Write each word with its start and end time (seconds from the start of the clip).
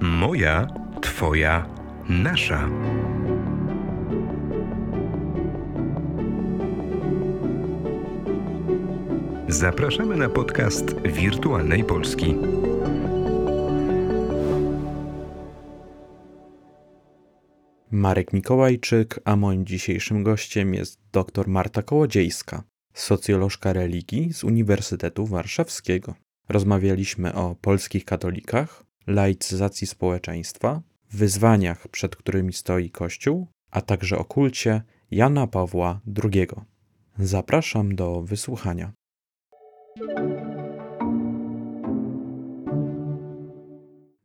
Moja, 0.00 0.66
Twoja, 1.00 1.66
nasza. 2.08 2.68
Zapraszamy 9.48 10.16
na 10.16 10.28
podcast 10.28 11.00
Wirtualnej 11.00 11.84
Polski. 11.84 12.36
Marek 17.90 18.32
Mikołajczyk, 18.32 19.20
a 19.24 19.36
moim 19.36 19.66
dzisiejszym 19.66 20.22
gościem 20.22 20.74
jest 20.74 21.00
dr 21.12 21.48
Marta 21.48 21.82
Kołodziejska, 21.82 22.62
socjolożka 22.94 23.72
religii 23.72 24.32
z 24.32 24.44
Uniwersytetu 24.44 25.26
Warszawskiego. 25.26 26.14
Rozmawialiśmy 26.48 27.34
o 27.34 27.54
polskich 27.54 28.04
katolikach, 28.04 28.85
laicyzacji 29.06 29.86
społeczeństwa, 29.86 30.82
wyzwaniach, 31.12 31.88
przed 31.88 32.16
którymi 32.16 32.52
stoi 32.52 32.90
Kościół, 32.90 33.46
a 33.70 33.80
także 33.80 34.18
o 34.18 34.24
kulcie 34.24 34.82
Jana 35.10 35.46
Pawła 35.46 36.00
II. 36.24 36.46
Zapraszam 37.18 37.94
do 37.94 38.22
wysłuchania. 38.22 38.92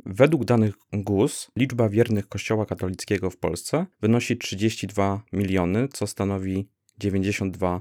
Według 0.05 0.45
danych 0.45 0.75
GUS 0.93 1.51
liczba 1.55 1.89
wiernych 1.89 2.27
Kościoła 2.27 2.65
katolickiego 2.65 3.29
w 3.29 3.37
Polsce 3.37 3.85
wynosi 4.01 4.37
32 4.37 5.23
miliony, 5.34 5.87
co 5.87 6.07
stanowi 6.07 6.67
92% 7.01 7.79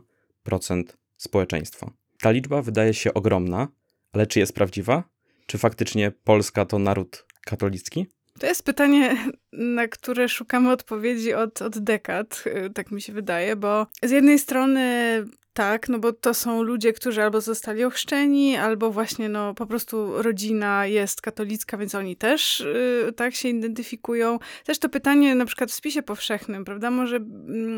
społeczeństwa. 1.17 1.91
Ta 2.20 2.30
liczba 2.30 2.62
wydaje 2.62 2.95
się 2.95 3.14
ogromna, 3.14 3.69
ale 4.12 4.27
czy 4.27 4.39
jest 4.39 4.55
prawdziwa? 4.55 5.05
Czy 5.51 5.59
faktycznie 5.59 6.13
Polska 6.25 6.65
to 6.65 6.79
naród 6.79 7.27
katolicki? 7.45 8.07
To 8.41 8.47
jest 8.47 8.65
pytanie, 8.65 9.17
na 9.53 9.89
które 9.89 10.29
szukamy 10.29 10.73
odpowiedzi 10.73 11.34
od, 11.34 11.62
od 11.62 11.79
dekad, 11.79 12.45
tak 12.75 12.91
mi 12.91 13.03
się 13.03 13.12
wydaje, 13.12 13.57
bo 13.57 13.87
z 14.03 14.11
jednej 14.11 14.39
strony 14.39 15.25
tak, 15.53 15.89
no 15.89 15.98
bo 15.98 16.12
to 16.12 16.34
są 16.34 16.62
ludzie, 16.62 16.92
którzy 16.92 17.23
albo 17.23 17.41
zostali 17.41 17.84
ochrzczeni, 17.84 18.57
albo 18.57 18.91
właśnie 18.91 19.29
no 19.29 19.55
po 19.55 19.67
prostu 19.67 20.23
rodzina 20.23 20.87
jest 20.87 21.20
katolicka, 21.20 21.77
więc 21.77 21.95
oni 21.95 22.17
też 22.17 22.64
yy, 23.05 23.12
tak 23.12 23.35
się 23.35 23.48
identyfikują. 23.48 24.39
Też 24.64 24.79
to 24.79 24.89
pytanie 24.89 25.35
na 25.35 25.45
przykład 25.45 25.70
w 25.70 25.75
spisie 25.75 26.03
powszechnym, 26.03 26.64
prawda, 26.64 26.91
może 26.91 27.17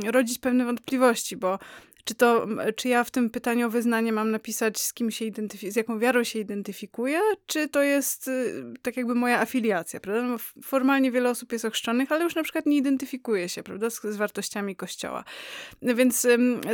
yy, 0.03 0.12
rodzić 0.12 0.39
pewne 0.39 0.64
wątpliwości, 0.64 1.36
bo 1.36 1.59
czy, 2.05 2.14
to, 2.14 2.47
czy 2.77 2.89
ja 2.89 3.05
w 3.05 3.11
tym 3.11 3.31
pytaniu 3.31 3.67
o 3.67 3.70
wyznanie 3.70 4.12
mam 4.12 4.31
napisać, 4.31 4.81
z 4.81 4.92
kim 4.92 5.11
się 5.11 5.25
z 5.69 5.77
jaką 5.77 5.98
wiarą 5.98 6.25
się 6.25 6.39
identyfikuję, 6.39 7.20
czy 7.47 7.69
to 7.69 7.83
jest 7.83 8.28
y, 8.28 8.64
tak 8.83 8.97
jakby 8.97 9.14
moja 9.14 9.41
afiliacja, 9.41 10.00
prawda? 10.00 10.23
No, 10.23 10.36
formalnie 10.64 11.11
wiele 11.11 11.30
osób 11.30 11.53
jest 11.53 11.64
ochrzczonych, 11.64 12.12
ale 12.12 12.25
już 12.25 12.34
na 12.34 12.42
przykład 12.42 12.67
nie 12.67 12.77
identyfikuje 12.77 13.48
się, 13.48 13.62
prawda, 13.62 13.91
z, 13.91 14.03
z 14.03 14.17
wartościami 14.17 14.77
Kościoła. 14.77 15.25
Więc 15.83 16.27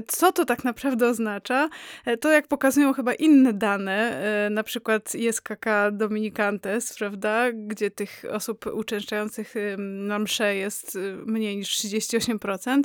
co 0.06 0.32
to 0.32 0.44
tak 0.44 0.64
naprawdę 0.64 1.08
oznacza? 1.08 1.68
E, 2.04 2.16
to 2.16 2.30
jak 2.30 2.48
pokazują 2.48 2.92
chyba 2.92 3.14
inne 3.14 3.52
dane, 3.52 4.22
e, 4.46 4.50
na 4.50 4.62
przykład 4.62 5.14
ISKK 5.14 5.66
Dominicantes, 5.92 6.94
prawda, 6.98 7.52
gdzie 7.52 7.90
tych 7.90 8.22
osób 8.30 8.66
uczęszczających 8.66 9.54
na 9.78 10.18
msze 10.18 10.56
jest 10.56 10.96
y, 10.96 11.16
mniej 11.26 11.56
niż 11.56 11.68
38%. 11.78 12.82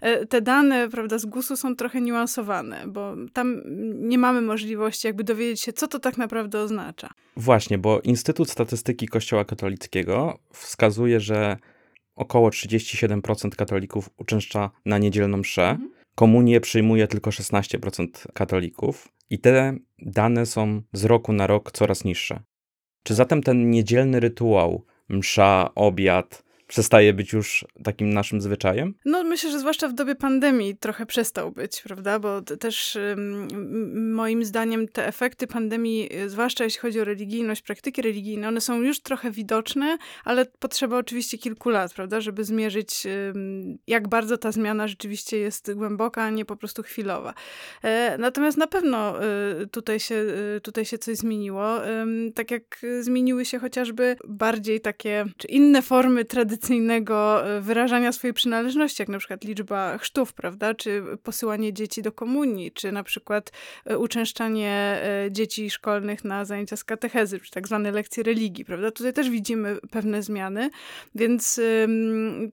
E, 0.00 0.26
te 0.26 0.40
dane, 0.40 0.88
prawda, 0.88 1.18
z 1.18 1.26
GUS-u 1.26 1.56
są 1.56 1.76
trochę 1.76 1.85
trochę 1.86 2.00
niuansowane, 2.00 2.84
bo 2.86 3.14
tam 3.32 3.62
nie 3.94 4.18
mamy 4.18 4.40
możliwości 4.40 5.06
jakby 5.06 5.24
dowiedzieć 5.24 5.60
się, 5.60 5.72
co 5.72 5.88
to 5.88 5.98
tak 5.98 6.16
naprawdę 6.16 6.60
oznacza. 6.60 7.10
Właśnie, 7.36 7.78
bo 7.78 8.00
Instytut 8.00 8.50
Statystyki 8.50 9.08
Kościoła 9.08 9.44
Katolickiego 9.44 10.38
wskazuje, 10.52 11.20
że 11.20 11.56
około 12.16 12.50
37% 12.50 13.50
katolików 13.50 14.10
uczęszcza 14.16 14.70
na 14.86 14.98
niedzielną 14.98 15.36
mszę. 15.36 15.70
Mhm. 15.70 15.90
Komunię 16.14 16.60
przyjmuje 16.60 17.06
tylko 17.06 17.30
16% 17.30 18.06
katolików 18.34 19.08
i 19.30 19.38
te 19.38 19.76
dane 19.98 20.46
są 20.46 20.82
z 20.92 21.04
roku 21.04 21.32
na 21.32 21.46
rok 21.46 21.72
coraz 21.72 22.04
niższe. 22.04 22.40
Czy 23.02 23.14
zatem 23.14 23.42
ten 23.42 23.70
niedzielny 23.70 24.20
rytuał, 24.20 24.84
msza, 25.08 25.70
obiad, 25.74 26.42
przestaje 26.66 27.12
być 27.12 27.32
już 27.32 27.64
takim 27.84 28.14
naszym 28.14 28.40
zwyczajem? 28.40 28.94
No 29.04 29.24
myślę, 29.24 29.50
że 29.50 29.58
zwłaszcza 29.58 29.88
w 29.88 29.94
dobie 29.94 30.14
pandemii 30.14 30.76
trochę 30.76 31.06
przestał 31.06 31.52
być, 31.52 31.82
prawda? 31.82 32.18
Bo 32.18 32.42
też 32.42 32.98
moim 33.94 34.44
zdaniem 34.44 34.88
te 34.88 35.06
efekty 35.06 35.46
pandemii, 35.46 36.10
zwłaszcza 36.26 36.64
jeśli 36.64 36.80
chodzi 36.80 37.00
o 37.00 37.04
religijność, 37.04 37.62
praktyki 37.62 38.02
religijne, 38.02 38.48
one 38.48 38.60
są 38.60 38.82
już 38.82 39.00
trochę 39.00 39.30
widoczne, 39.30 39.98
ale 40.24 40.46
potrzeba 40.58 40.98
oczywiście 40.98 41.38
kilku 41.38 41.70
lat, 41.70 41.94
prawda? 41.94 42.20
Żeby 42.20 42.44
zmierzyć, 42.44 43.06
jak 43.86 44.08
bardzo 44.08 44.38
ta 44.38 44.52
zmiana 44.52 44.88
rzeczywiście 44.88 45.38
jest 45.38 45.74
głęboka, 45.74 46.22
a 46.22 46.30
nie 46.30 46.44
po 46.44 46.56
prostu 46.56 46.82
chwilowa. 46.82 47.34
E, 47.82 48.18
natomiast 48.18 48.58
na 48.58 48.66
pewno 48.66 49.24
y, 49.62 49.66
tutaj 49.66 50.00
się, 50.00 50.24
tutaj 50.62 50.84
się 50.84 50.98
coś 50.98 51.16
zmieniło. 51.16 51.76
Tak 52.34 52.50
jak 52.50 52.80
zmieniły 53.00 53.44
się 53.44 53.58
chociażby 53.58 54.16
bardziej 54.28 54.80
takie, 54.80 55.24
czy 55.36 55.48
inne 55.48 55.82
formy 55.82 56.24
tradycyjne 56.24 56.55
tradycyjnego 56.56 57.46
e, 57.46 57.60
wyrażania 57.60 58.12
swojej 58.12 58.34
przynależności, 58.34 59.02
jak 59.02 59.08
na 59.08 59.18
przykład 59.18 59.44
liczba 59.44 59.98
chrztów, 59.98 60.32
prawda, 60.32 60.74
czy 60.74 61.02
posyłanie 61.22 61.72
dzieci 61.72 62.02
do 62.02 62.12
komunii, 62.12 62.72
czy 62.72 62.92
na 62.92 63.02
przykład 63.02 63.52
e, 63.84 63.98
uczęszczanie 63.98 65.00
e, 65.02 65.32
dzieci 65.32 65.70
szkolnych 65.70 66.24
na 66.24 66.44
zajęcia 66.44 66.76
z 66.76 66.84
katechezy, 66.84 67.40
czy 67.40 67.50
tak 67.50 67.66
zwane 67.66 67.90
lekcje 67.90 68.22
religii, 68.22 68.64
prawda. 68.64 68.90
Tutaj 68.90 69.12
też 69.12 69.30
widzimy 69.30 69.78
pewne 69.90 70.22
zmiany, 70.22 70.70
więc 71.14 71.60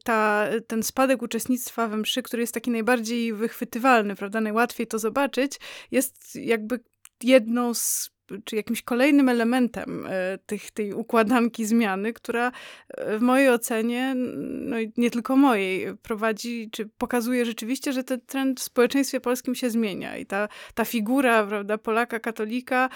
ta, 0.03 0.47
ten 0.68 0.84
spadek 0.84 1.22
uczestnictwa 1.22 1.88
we 1.88 1.97
mszy, 1.97 2.24
który 2.24 2.44
jest 2.44 2.53
taki 2.53 2.72
najbardziej 2.72 3.34
wychwytywalny, 3.34 4.16
prawda, 4.16 4.42
najłatwiej 4.42 4.88
to 4.88 5.00
zobaczyć, 5.00 5.59
jest 5.92 6.36
jakby 6.36 6.80
jedną 7.24 7.74
z 7.74 8.12
czy 8.44 8.56
jakimś 8.56 8.82
kolejnym 8.82 9.30
elementem 9.30 10.06
e, 10.10 10.38
tych, 10.46 10.72
tej 10.72 10.94
układanki 10.94 11.66
zmiany, 11.66 12.14
która 12.14 12.52
e, 12.90 13.18
w 13.18 13.22
mojej 13.22 13.50
ocenie, 13.50 14.14
no 14.46 14.80
i 14.80 14.92
nie 14.98 15.12
tylko 15.12 15.36
mojej, 15.36 15.98
prowadzi, 15.98 16.70
czy 16.72 16.86
pokazuje 16.86 17.46
rzeczywiście, 17.46 17.94
że 17.94 18.04
ten 18.04 18.22
trend 18.22 18.60
w 18.60 18.64
społeczeństwie 18.64 19.20
polskim 19.20 19.56
się 19.56 19.70
zmienia 19.70 20.18
i 20.18 20.26
ta, 20.26 20.48
ta 20.74 20.86
figura, 20.86 21.48
prawda, 21.48 21.78
Polaka, 21.78 22.20
katolika, 22.20 22.90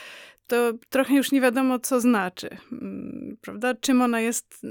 to 0.48 0.74
trochę 0.90 1.14
już 1.14 1.32
nie 1.32 1.42
wiadomo, 1.42 1.80
co 1.80 2.02
znaczy, 2.02 2.50
mm, 2.72 3.38
prawda, 3.42 3.76
czym 3.76 4.02
ona 4.02 4.22
jest 4.22 4.62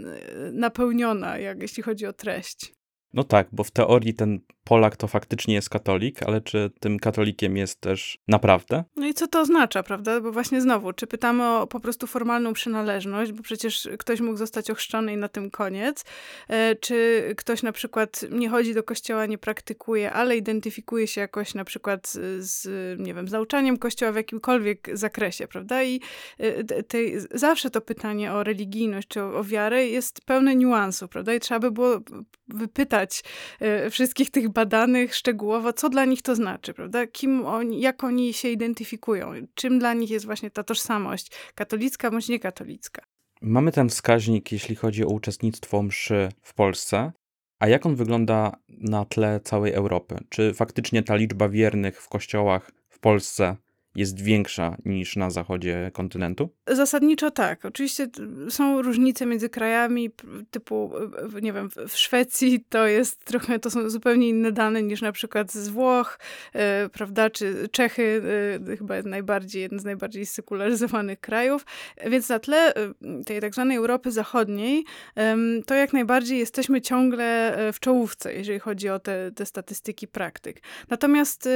napełniona, 0.53 1.39
jak, 1.39 1.63
jeśli 1.63 1.83
chodzi 1.83 2.07
o 2.07 2.13
treść. 2.13 2.73
No 3.13 3.25
tak, 3.25 3.49
bo 3.53 3.65
w 3.65 3.71
teorii 3.71 4.15
ten 4.15 4.41
Polak 4.67 4.97
to 4.97 5.09
faktycznie 5.09 5.55
jest 5.55 5.71
katolik, 5.71 6.23
ale 6.23 6.41
czy 6.41 6.71
tym 6.81 6.99
katolikiem 6.99 7.57
jest 7.57 7.81
też 7.81 8.19
naprawdę? 8.29 8.85
No 8.97 9.07
i 9.07 9.15
co 9.15 9.27
to 9.27 9.41
oznacza, 9.41 9.83
prawda? 9.83 10.21
Bo 10.21 10.33
właśnie 10.33 10.61
znowu, 10.61 10.93
czy 10.93 11.07
pytamy 11.07 11.49
o 11.49 11.67
po 11.67 11.81
prostu 11.81 12.07
formalną 12.07 12.53
przynależność, 12.53 13.33
bo 13.33 13.43
przecież 13.43 13.89
ktoś 13.99 14.21
mógł 14.21 14.37
zostać 14.37 14.71
ochrzczony 14.71 15.13
i 15.13 15.17
na 15.17 15.29
tym 15.29 15.51
koniec, 15.51 16.05
e, 16.49 16.77
czy 16.77 17.23
ktoś 17.37 17.63
na 17.63 17.73
przykład 17.73 18.25
nie 18.31 18.49
chodzi 18.49 18.75
do 18.75 18.83
kościoła, 18.83 19.27
nie 19.27 19.39
praktykuje, 19.39 20.13
ale 20.13 20.37
identyfikuje 20.37 21.07
się 21.07 21.21
jakoś 21.21 21.55
na 21.55 21.65
przykład 21.65 22.13
z, 22.39 22.69
nie 23.01 23.15
wiem, 23.15 23.29
z 23.29 23.33
nauczaniem 23.33 23.79
kościoła 23.79 24.13
w 24.13 24.17
jakimkolwiek 24.17 24.89
zakresie, 24.93 25.49
prawda? 25.49 25.83
I 25.83 26.01
e, 26.39 26.83
tej, 26.83 27.17
zawsze 27.35 27.71
to 27.71 27.81
pytanie 27.81 28.33
o 28.33 28.45
religijność 28.45 29.09
czy 29.09 29.23
o, 29.23 29.39
o 29.39 29.45
wiarę 29.45 29.87
jest 29.87 30.21
pełne 30.21 30.57
niuansów, 30.57 31.11
prawda? 31.11 31.35
I 31.35 31.41
trzeba 31.41 31.61
by 31.61 31.71
było 31.71 32.01
wypytać 32.49 33.25
e, 33.61 33.91
wszystkich 33.91 34.31
tych 34.31 34.49
badanych 34.57 35.15
szczegółowo, 35.15 35.73
co 35.73 35.89
dla 35.89 36.05
nich 36.05 36.23
to 36.23 36.35
znaczy, 36.35 36.75
prawda? 36.75 37.07
Kim 37.07 37.47
oni, 37.47 37.81
jak 37.81 38.05
oni 38.05 38.33
się 38.33 38.49
identyfikują, 38.49 39.33
czym 39.55 39.79
dla 39.79 39.95
nich 39.95 40.11
jest 40.11 40.27
właśnie 40.27 40.51
ta 40.51 40.63
tożsamość 40.63 41.31
katolicka 41.55 42.11
bądź 42.11 42.29
niekatolicka. 42.29 43.03
Mamy 43.41 43.73
ten 43.73 43.89
wskaźnik, 43.89 44.53
jeśli 44.53 44.77
chodzi 44.77 45.05
o 45.05 45.09
uczestnictwo 45.09 45.83
mszy 45.83 46.29
w 46.43 46.55
Polsce. 46.55 47.13
A 47.59 47.69
jak 47.69 47.87
on 47.87 47.97
wygląda 47.97 48.57
na 48.69 49.05
tle 49.05 49.41
całej 49.41 49.73
Europy? 49.73 50.19
Czy 50.29 50.55
faktycznie 50.55 51.03
ta 51.03 51.17
liczba 51.17 51.49
wiernych 51.49 52.03
w 52.03 52.09
kościołach 52.09 52.71
w 52.89 52.99
Polsce 52.99 53.57
jest 53.97 54.23
większa 54.23 54.77
niż 54.85 55.17
na 55.17 55.31
zachodzie 55.31 55.91
kontynentu? 55.95 56.49
Zasadniczo 56.67 57.31
tak. 57.31 57.65
Oczywiście 57.65 58.09
są 58.49 58.83
różnice 58.83 59.27
między 59.27 59.49
krajami, 59.49 60.11
typu, 60.51 60.93
nie 61.43 61.53
wiem, 61.53 61.71
w 61.89 61.97
Szwecji 61.97 62.65
to 62.69 62.87
jest 62.87 63.25
trochę, 63.25 63.59
to 63.59 63.71
są 63.71 63.91
zupełnie 63.91 64.29
inne 64.29 64.53
dane 64.53 64.83
niż 64.83 65.03
na 65.03 65.13
przykład 65.13 65.53
z 65.53 65.69
Włoch, 65.69 66.19
e, 66.55 66.89
prawda, 66.89 67.31
czy 67.31 67.69
Czechy, 67.73 68.23
e, 68.71 68.77
chyba 68.77 69.03
najbardziej, 69.03 69.63
jeden 69.63 69.79
z 69.79 69.85
najbardziej 69.85 70.27
sekularyzowanych 70.27 71.21
krajów. 71.21 71.67
Więc 72.07 72.29
na 72.29 72.39
tle 72.39 72.75
e, 72.75 72.95
tej 73.27 73.41
tak 73.41 73.55
zwanej 73.55 73.77
Europy 73.77 74.11
Zachodniej, 74.13 74.85
to 75.67 75.75
jak 75.75 75.93
najbardziej 75.93 76.39
jesteśmy 76.39 76.81
ciągle 76.81 77.57
w 77.73 77.81
czołówce, 77.81 78.35
jeżeli 78.35 78.59
chodzi 78.59 78.89
o 78.89 78.99
te, 78.99 79.33
te 79.33 79.47
statystyki 79.47 80.09
praktyk. 80.09 80.63
Natomiast 80.91 81.49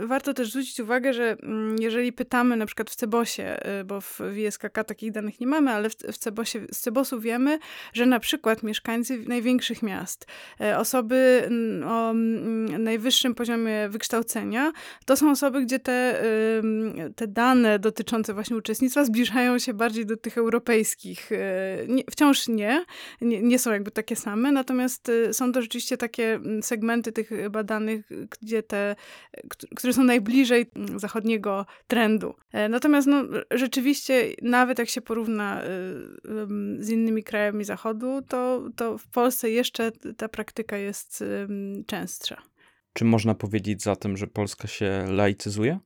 warto 0.00 0.34
też 0.34 0.50
zwrócić 0.50 0.80
uwagę, 0.80 1.12
że 1.12 1.36
mm, 1.42 1.63
jeżeli 1.80 2.12
pytamy 2.12 2.56
na 2.56 2.66
przykład 2.66 2.90
w 2.90 2.96
Cebosie, 2.96 3.56
y, 3.80 3.84
bo 3.84 4.00
w 4.00 4.20
WSKK 4.20 4.84
takich 4.84 5.12
danych 5.12 5.40
nie 5.40 5.46
mamy, 5.46 5.70
ale 5.70 5.90
w, 5.90 6.18
Cebosie, 6.18 6.60
z 6.72 6.80
Cebosu 6.80 7.20
wiemy, 7.20 7.58
że 7.92 8.06
na 8.06 8.20
przykład 8.20 8.62
mieszkańcy 8.62 9.24
największych 9.26 9.82
miast, 9.82 10.26
e, 10.60 10.78
osoby 10.78 11.48
o 11.86 12.12
najwyższym 12.78 13.34
poziomie 13.34 13.88
wykształcenia, 13.88 14.72
to 15.06 15.16
są 15.16 15.30
osoby, 15.30 15.62
gdzie 15.62 15.78
te, 15.78 16.22
te 17.16 17.26
dane 17.26 17.78
dotyczące 17.78 18.34
właśnie 18.34 18.56
uczestnictwa 18.56 19.04
zbliżają 19.04 19.58
się 19.58 19.74
bardziej 19.74 20.06
do 20.06 20.16
tych 20.16 20.38
europejskich. 20.38 21.32
E, 21.32 21.76
wciąż 22.10 22.48
nie, 22.48 22.84
nie, 23.20 23.42
nie 23.42 23.58
są 23.58 23.72
jakby 23.72 23.90
takie 23.90 24.16
same, 24.16 24.52
natomiast 24.52 25.08
y, 25.08 25.34
są 25.34 25.52
to 25.52 25.62
rzeczywiście 25.62 25.96
takie 25.96 26.40
segmenty 26.62 27.12
tych 27.12 27.50
badanych, 27.50 28.08
gdzie 28.40 28.62
te, 28.62 28.96
które 29.76 29.92
są 29.92 30.04
najbliżej 30.04 30.66
zachodniego 30.96 31.53
trendu. 31.86 32.34
E, 32.52 32.68
natomiast 32.68 33.06
no, 33.06 33.24
rzeczywiście, 33.50 34.24
nawet 34.42 34.78
jak 34.78 34.88
się 34.88 35.00
porówna 35.00 35.64
y, 35.64 35.66
z 36.78 36.90
innymi 36.90 37.24
krajami 37.24 37.64
Zachodu, 37.64 38.22
to, 38.28 38.62
to 38.76 38.98
w 38.98 39.08
Polsce 39.08 39.50
jeszcze 39.50 39.92
ta 40.16 40.28
praktyka 40.28 40.76
jest 40.76 41.24
częstsza. 41.86 42.42
Czy 42.92 43.04
można 43.04 43.34
powiedzieć 43.34 43.82
zatem, 43.82 44.16
że 44.16 44.26
Polska 44.26 44.68
się 44.68 45.06
laicyzuje? 45.08 45.78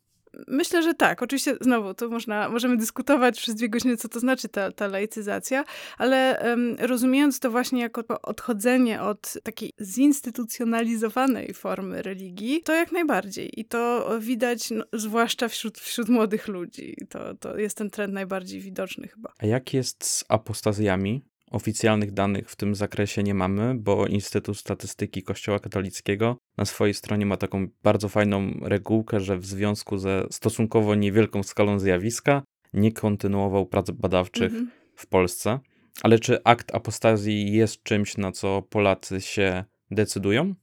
Myślę, 0.48 0.82
że 0.82 0.94
tak. 0.94 1.22
Oczywiście 1.22 1.56
znowu 1.60 1.94
to 1.94 2.08
można, 2.08 2.48
możemy 2.48 2.76
dyskutować 2.76 3.38
przez 3.40 3.54
dwie 3.54 3.68
godziny, 3.68 3.96
co 3.96 4.08
to 4.08 4.20
znaczy 4.20 4.48
ta, 4.48 4.72
ta 4.72 4.86
laicyzacja, 4.86 5.64
ale 5.98 6.42
um, 6.44 6.76
rozumiejąc 6.78 7.40
to 7.40 7.50
właśnie 7.50 7.80
jako 7.80 8.04
odchodzenie 8.22 9.02
od 9.02 9.34
takiej 9.42 9.72
zinstytucjonalizowanej 9.80 11.54
formy 11.54 12.02
religii, 12.02 12.62
to 12.64 12.74
jak 12.74 12.92
najbardziej. 12.92 13.60
I 13.60 13.64
to 13.64 14.10
widać 14.20 14.70
no, 14.70 14.84
zwłaszcza 14.92 15.48
wśród, 15.48 15.78
wśród 15.78 16.08
młodych 16.08 16.48
ludzi. 16.48 16.96
To, 17.08 17.34
to 17.34 17.58
jest 17.58 17.76
ten 17.76 17.90
trend 17.90 18.14
najbardziej 18.14 18.60
widoczny 18.60 19.08
chyba. 19.08 19.32
A 19.38 19.46
jak 19.46 19.74
jest 19.74 20.04
z 20.04 20.24
apostazjami? 20.28 21.24
Oficjalnych 21.50 22.12
danych 22.12 22.50
w 22.50 22.56
tym 22.56 22.74
zakresie 22.74 23.22
nie 23.22 23.34
mamy, 23.34 23.74
bo 23.74 24.06
Instytut 24.06 24.58
Statystyki 24.58 25.22
Kościoła 25.22 25.58
Katolickiego 25.58 26.36
na 26.56 26.64
swojej 26.64 26.94
stronie 26.94 27.26
ma 27.26 27.36
taką 27.36 27.66
bardzo 27.82 28.08
fajną 28.08 28.52
regułkę, 28.62 29.20
że 29.20 29.38
w 29.38 29.46
związku 29.46 29.98
ze 29.98 30.26
stosunkowo 30.30 30.94
niewielką 30.94 31.42
skalą 31.42 31.78
zjawiska 31.78 32.42
nie 32.72 32.92
kontynuował 32.92 33.66
prac 33.66 33.90
badawczych 33.90 34.52
-hmm. 34.52 34.66
w 34.94 35.06
Polsce. 35.06 35.58
Ale 36.02 36.18
czy 36.18 36.42
akt 36.44 36.74
apostazji 36.74 37.52
jest 37.52 37.82
czymś, 37.82 38.16
na 38.16 38.32
co 38.32 38.62
Polacy 38.62 39.20
się 39.20 39.64
decydują? 39.90 40.54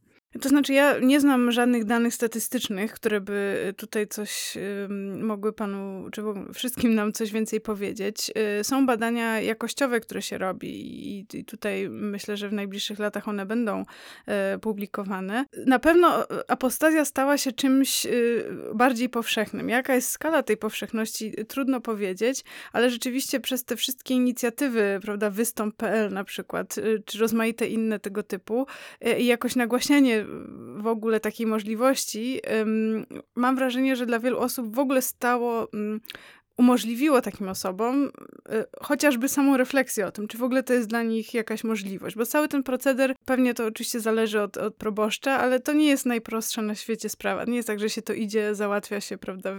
To 0.42 0.50
znaczy, 0.50 0.74
ja 0.74 1.00
nie 1.00 1.20
znam 1.20 1.52
żadnych 1.52 1.86
danych 1.86 2.14
statystycznych, 2.14 2.94
które 2.94 3.22
by 3.22 3.74
tutaj 3.78 4.08
coś 4.08 4.58
mogły 5.20 5.54
panu, 5.54 6.10
czy 6.12 6.22
wszystkim 6.54 6.96
nam 6.96 7.14
coś 7.14 7.32
więcej 7.32 7.62
powiedzieć. 7.62 8.32
Y, 8.60 8.64
są 8.64 8.86
badania 8.86 9.42
jakościowe, 9.42 10.00
które 10.00 10.22
się 10.22 10.38
robi, 10.38 10.70
i 11.20 11.46
tutaj 11.46 11.90
myślę, 11.90 12.38
że 12.38 12.50
w 12.50 12.54
najbliższych 12.54 13.00
latach 13.00 13.28
one 13.28 13.46
będą 13.46 13.86
e, 14.26 14.58
publikowane. 14.58 15.46
Na 15.66 15.80
pewno 15.80 16.28
apostazja 16.48 17.06
stała 17.06 17.38
się 17.38 17.52
czymś 17.52 18.06
y, 18.06 18.46
bardziej 18.74 19.10
powszechnym. 19.10 19.70
Jaka 19.70 19.96
jest 19.96 20.10
skala 20.10 20.44
tej 20.44 20.58
powszechności, 20.58 21.34
trudno 21.48 21.82
powiedzieć, 21.82 22.44
ale 22.74 22.90
rzeczywiście 22.90 23.40
przez 23.40 23.64
te 23.64 23.76
wszystkie 23.76 24.14
inicjatywy, 24.14 25.00
prawda, 25.02 25.30
wystąp.pl 25.30 26.14
na 26.14 26.24
przykład, 26.24 26.78
y, 26.78 27.04
czy 27.06 27.20
rozmaite 27.20 27.68
inne 27.68 28.00
tego 28.00 28.24
typu, 28.24 28.68
i 29.18 29.26
jakoś 29.26 29.56
nagłaśnianie 29.56 30.25
w 30.78 30.88
ogóle 30.88 31.20
takiej 31.20 31.48
możliwości, 31.48 32.42
mam 33.36 33.56
wrażenie, 33.56 33.96
że 33.96 34.06
dla 34.06 34.20
wielu 34.20 34.40
osób 34.40 34.76
w 34.76 34.80
ogóle 34.80 35.02
stało 35.02 35.68
mm, 35.74 36.02
umożliwiło 36.58 37.22
takim 37.22 37.50
osobom 37.50 38.06
y, 38.06 38.12
chociażby 38.82 39.30
samą 39.30 39.58
refleksję 39.58 40.08
o 40.08 40.12
tym, 40.12 40.28
czy 40.28 40.38
w 40.38 40.44
ogóle 40.44 40.64
to 40.64 40.74
jest 40.74 40.88
dla 40.88 41.04
nich 41.04 41.34
jakaś 41.34 41.64
możliwość. 41.64 42.16
Bo 42.16 42.26
cały 42.26 42.48
ten 42.48 42.64
proceder, 42.64 43.16
pewnie 43.26 43.54
to 43.54 43.66
oczywiście 43.66 44.00
zależy 44.00 44.42
od, 44.42 44.58
od 44.58 44.76
proboszcza, 44.76 45.40
ale 45.40 45.60
to 45.60 45.74
nie 45.74 45.88
jest 45.88 46.06
najprostsza 46.06 46.62
na 46.62 46.76
świecie 46.76 47.10
sprawa. 47.10 47.44
Nie 47.44 47.56
jest 47.56 47.68
tak, 47.68 47.80
że 47.80 47.90
się 47.90 48.02
to 48.02 48.14
idzie, 48.14 48.56
załatwia 48.56 49.02
się, 49.02 49.18
prawda, 49.18 49.56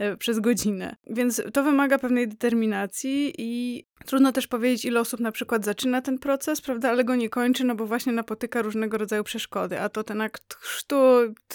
y, 0.00 0.16
przez 0.16 0.40
godzinę. 0.40 0.96
Więc 1.06 1.42
to 1.52 1.62
wymaga 1.62 1.98
pewnej 1.98 2.28
determinacji 2.28 3.34
i 3.38 3.84
trudno 4.06 4.32
też 4.32 4.46
powiedzieć, 4.46 4.84
ile 4.84 5.00
osób 5.00 5.20
na 5.20 5.32
przykład 5.32 5.64
zaczyna 5.64 6.02
ten 6.02 6.18
proces, 6.18 6.60
prawda, 6.60 6.90
ale 6.90 7.04
go 7.04 7.14
nie 7.14 7.28
kończy, 7.28 7.64
no 7.64 7.74
bo 7.74 7.86
właśnie 7.86 8.12
napotyka 8.12 8.62
różnego 8.62 8.98
rodzaju 8.98 9.24
przeszkody. 9.24 9.80
A 9.80 9.88
to 9.88 10.04
ten 10.04 10.20
akt 10.20 10.54
chrztu 10.54 10.96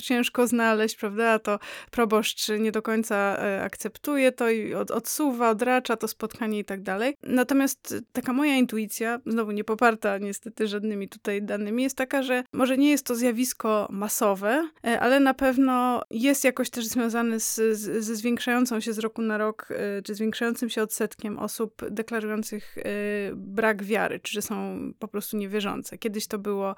ciężko 0.02 0.48
znaleźć, 0.48 0.96
prawda, 0.96 1.32
a 1.32 1.40
to 1.40 1.60
proboszcz 1.92 2.50
nie 2.60 2.72
do 2.72 2.82
końca 2.82 3.38
y, 3.60 3.62
akceptuje 3.62 4.32
to 4.32 4.50
i 4.50 4.74
od, 4.74 4.92
odsuwa, 4.92 5.50
odracza 5.50 5.98
to 5.98 6.08
spotkanie 6.08 6.60
i 6.60 6.66
tak 6.66 6.82
dalej. 6.82 7.16
Natomiast 7.24 7.96
taka 8.12 8.34
moja 8.34 8.56
intuicja, 8.56 9.20
znowu 9.26 9.52
nie 9.52 9.64
poparta 9.64 10.18
niestety 10.18 10.68
żadnymi 10.68 11.10
tutaj 11.10 11.42
danymi, 11.42 11.84
jest 11.84 11.98
taka, 11.98 12.24
że 12.24 12.44
może 12.54 12.78
nie 12.78 12.90
jest 12.90 13.06
to 13.06 13.16
zjawisko 13.16 13.88
masowe, 13.92 14.70
e, 14.86 15.00
ale 15.00 15.20
na 15.20 15.34
pewno 15.34 16.02
jest 16.10 16.44
jakoś 16.44 16.70
też 16.70 16.86
związane 16.86 17.40
z, 17.40 17.56
z, 17.56 18.06
ze 18.06 18.16
zwiększającą 18.16 18.80
się 18.80 18.94
z 18.94 19.00
roku 19.00 19.22
na 19.22 19.38
rok, 19.38 19.68
e, 19.72 20.02
czy 20.02 20.16
zwiększającym 20.16 20.70
się 20.70 20.82
odsetkiem 20.84 21.40
osób 21.40 21.82
deklarujących 21.90 22.37
e, 22.78 22.82
brak 23.36 23.84
wiary, 23.84 24.20
czy 24.20 24.34
że 24.34 24.42
są 24.42 24.80
po 25.00 25.08
prostu 25.08 25.38
niewierzące. 25.38 25.98
Kiedyś 25.98 26.28
to 26.28 26.40
było, 26.40 26.76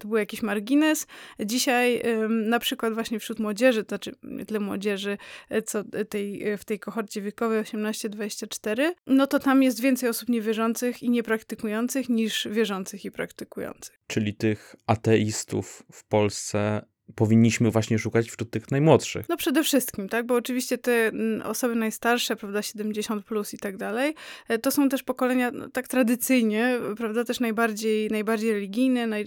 to 0.00 0.08
był 0.08 0.16
jakiś 0.16 0.42
margines. 0.42 1.06
Dzisiaj 1.40 2.02
na 2.28 2.58
przykład 2.58 2.94
właśnie 2.94 3.18
wśród 3.18 3.38
młodzieży, 3.38 3.84
to 3.84 3.88
znaczy 3.88 4.12
nie 4.22 4.46
tyle 4.46 4.60
młodzieży, 4.60 5.18
co 5.66 5.84
tej, 6.08 6.56
w 6.58 6.64
tej 6.64 6.78
kohorcie 6.78 7.22
wiekowej 7.22 7.62
18-24, 7.64 8.92
no 9.06 9.26
to 9.26 9.38
tam 9.38 9.62
jest 9.62 9.80
więcej 9.80 10.08
osób 10.08 10.28
niewierzących 10.28 11.02
i 11.02 11.10
niepraktykujących 11.10 12.08
niż 12.08 12.48
wierzących 12.50 13.04
i 13.04 13.10
praktykujących. 13.10 14.00
Czyli 14.06 14.34
tych 14.34 14.76
ateistów 14.86 15.82
w 15.92 16.04
Polsce 16.04 16.82
powinniśmy 17.14 17.70
właśnie 17.70 17.98
szukać 17.98 18.30
wśród 18.30 18.50
tych 18.50 18.70
najmłodszych. 18.70 19.28
No 19.28 19.36
przede 19.36 19.64
wszystkim, 19.64 20.08
tak, 20.08 20.26
bo 20.26 20.34
oczywiście 20.34 20.78
te 20.78 20.92
mm, 20.92 21.42
osoby 21.42 21.74
najstarsze, 21.74 22.36
prawda, 22.36 22.62
70 22.62 23.24
plus 23.24 23.54
i 23.54 23.58
tak 23.58 23.76
dalej, 23.76 24.14
e, 24.48 24.58
to 24.58 24.70
są 24.70 24.88
też 24.88 25.02
pokolenia 25.02 25.50
no, 25.50 25.68
tak 25.68 25.88
tradycyjnie, 25.88 26.78
prawda, 26.96 27.24
też 27.24 27.40
najbardziej, 27.40 28.10
najbardziej 28.10 28.52
religijne 28.52 29.06
naj, 29.06 29.24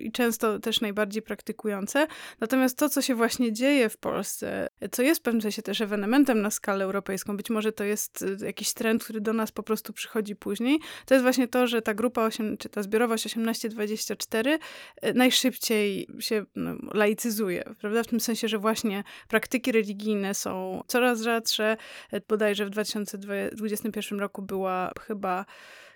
i 0.00 0.12
często 0.12 0.58
też 0.58 0.80
najbardziej 0.80 1.22
praktykujące. 1.22 2.06
Natomiast 2.40 2.78
to, 2.78 2.88
co 2.88 3.02
się 3.02 3.14
właśnie 3.14 3.52
dzieje 3.52 3.88
w 3.88 3.96
Polsce, 3.96 4.68
co 4.92 5.02
jest 5.02 5.20
w 5.20 5.22
pewnym 5.22 5.42
sensie 5.42 5.62
też 5.62 5.80
ewenementem 5.80 6.42
na 6.42 6.50
skalę 6.50 6.84
europejską, 6.84 7.36
być 7.36 7.50
może 7.50 7.72
to 7.72 7.84
jest 7.84 8.24
e, 8.42 8.46
jakiś 8.46 8.72
trend, 8.72 9.04
który 9.04 9.20
do 9.20 9.32
nas 9.32 9.52
po 9.52 9.62
prostu 9.62 9.92
przychodzi 9.92 10.36
później, 10.36 10.78
to 11.06 11.14
jest 11.14 11.22
właśnie 11.22 11.48
to, 11.48 11.66
że 11.66 11.82
ta 11.82 11.94
grupa 11.94 12.24
8, 12.24 12.56
czy 12.56 12.68
ta 12.68 12.82
zbiorowość 12.82 13.26
18-24 13.26 14.58
e, 14.96 15.12
najszybciej 15.14 16.06
się 16.18 16.44
no, 16.56 16.76
prawda? 17.80 18.02
W 18.02 18.06
tym 18.06 18.20
sensie, 18.20 18.48
że 18.48 18.58
właśnie 18.58 19.04
praktyki 19.28 19.72
religijne 19.72 20.34
są 20.34 20.82
coraz 20.86 21.20
rzadsze. 21.20 21.76
Bodajże 22.28 22.66
w 22.66 22.70
2021 22.70 24.20
roku 24.20 24.42
była 24.42 24.92
chyba 25.00 25.44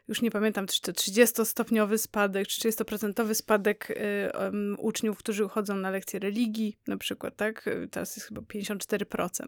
już 0.09 0.23
nie 0.23 0.31
pamiętam, 0.31 0.67
czy 0.67 0.81
to 0.81 0.93
30-stopniowy 0.93 1.99
spadek, 1.99 2.47
czy 2.47 2.69
30% 2.69 3.35
spadek 3.35 3.91
y, 3.91 3.95
um, 4.39 4.77
uczniów, 4.79 5.19
którzy 5.19 5.45
uchodzą 5.45 5.77
na 5.77 5.91
lekcje 5.91 6.21
religii, 6.21 6.77
na 6.87 6.97
przykład, 6.97 7.37
tak? 7.37 7.71
Teraz 7.91 8.17
jest 8.17 8.29
chyba 8.29 8.41
54%. 8.41 9.45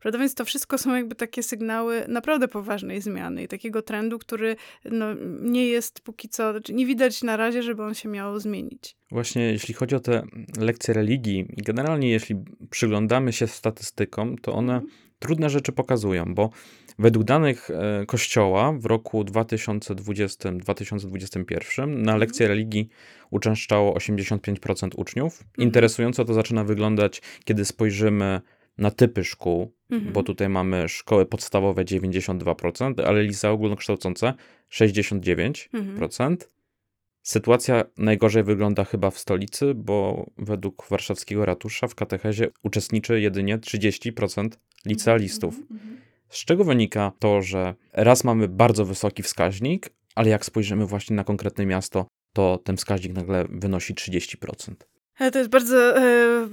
Prawda? 0.00 0.18
Więc 0.18 0.34
to 0.34 0.44
wszystko 0.44 0.78
są 0.78 0.96
jakby 0.96 1.14
takie 1.14 1.42
sygnały 1.42 2.04
naprawdę 2.08 2.48
poważnej 2.48 3.00
zmiany 3.00 3.42
i 3.42 3.48
takiego 3.48 3.82
trendu, 3.82 4.18
który 4.18 4.56
no, 4.84 5.06
nie 5.40 5.66
jest 5.66 6.00
póki 6.00 6.28
co, 6.28 6.52
znaczy 6.52 6.72
nie 6.72 6.86
widać 6.86 7.22
na 7.22 7.36
razie, 7.36 7.62
żeby 7.62 7.82
on 7.82 7.94
się 7.94 8.08
miał 8.08 8.40
zmienić. 8.40 8.96
Właśnie 9.10 9.52
jeśli 9.52 9.74
chodzi 9.74 9.94
o 9.94 10.00
te 10.00 10.22
lekcje 10.58 10.94
religii 10.94 11.46
i 11.56 11.62
generalnie 11.62 12.10
jeśli 12.10 12.36
przyglądamy 12.70 13.32
się 13.32 13.46
statystykom, 13.46 14.38
to 14.38 14.52
one 14.52 14.76
mm. 14.76 14.90
Trudne 15.20 15.50
rzeczy 15.50 15.72
pokazują, 15.72 16.34
bo 16.34 16.50
Według 17.00 17.24
danych 17.24 17.70
e, 17.70 18.06
Kościoła 18.06 18.72
w 18.72 18.86
roku 18.86 19.24
2020-2021 19.24 21.78
na 21.78 21.84
mhm. 21.94 22.18
lekcje 22.18 22.48
religii 22.48 22.88
uczęszczało 23.30 23.94
85% 23.94 24.88
uczniów. 24.96 25.40
Mhm. 25.40 25.68
Interesująco 25.68 26.24
to 26.24 26.34
zaczyna 26.34 26.64
wyglądać, 26.64 27.22
kiedy 27.44 27.64
spojrzymy 27.64 28.40
na 28.78 28.90
typy 28.90 29.24
szkół, 29.24 29.72
mhm. 29.90 30.12
bo 30.12 30.22
tutaj 30.22 30.48
mamy 30.48 30.88
szkoły 30.88 31.26
podstawowe 31.26 31.84
92%, 31.84 33.02
ale 33.06 33.22
liceum 33.22 33.54
ogólnokształcące 33.54 34.34
69%. 34.72 36.36
Sytuacja 37.22 37.84
najgorzej 37.98 38.42
wygląda 38.42 38.84
chyba 38.84 39.10
w 39.10 39.18
stolicy, 39.18 39.74
bo 39.74 40.26
według 40.38 40.86
warszawskiego 40.90 41.44
ratusza 41.44 41.88
w 41.88 41.94
katechezie 41.94 42.48
uczestniczy 42.62 43.20
jedynie 43.20 43.58
30% 43.58 44.48
licealistów. 44.86 45.54
Z 46.28 46.44
czego 46.44 46.64
wynika 46.64 47.12
to, 47.18 47.42
że 47.42 47.74
raz 47.92 48.24
mamy 48.24 48.48
bardzo 48.48 48.84
wysoki 48.84 49.22
wskaźnik, 49.22 49.90
ale 50.14 50.28
jak 50.30 50.44
spojrzymy 50.44 50.86
właśnie 50.86 51.16
na 51.16 51.24
konkretne 51.24 51.66
miasto, 51.66 52.06
to 52.32 52.58
ten 52.64 52.76
wskaźnik 52.76 53.12
nagle 53.12 53.44
wynosi 53.50 53.94
30%. 53.94 54.74
To 55.32 55.38
jest 55.38 55.50
bardzo 55.50 55.98
e, 55.98 56.48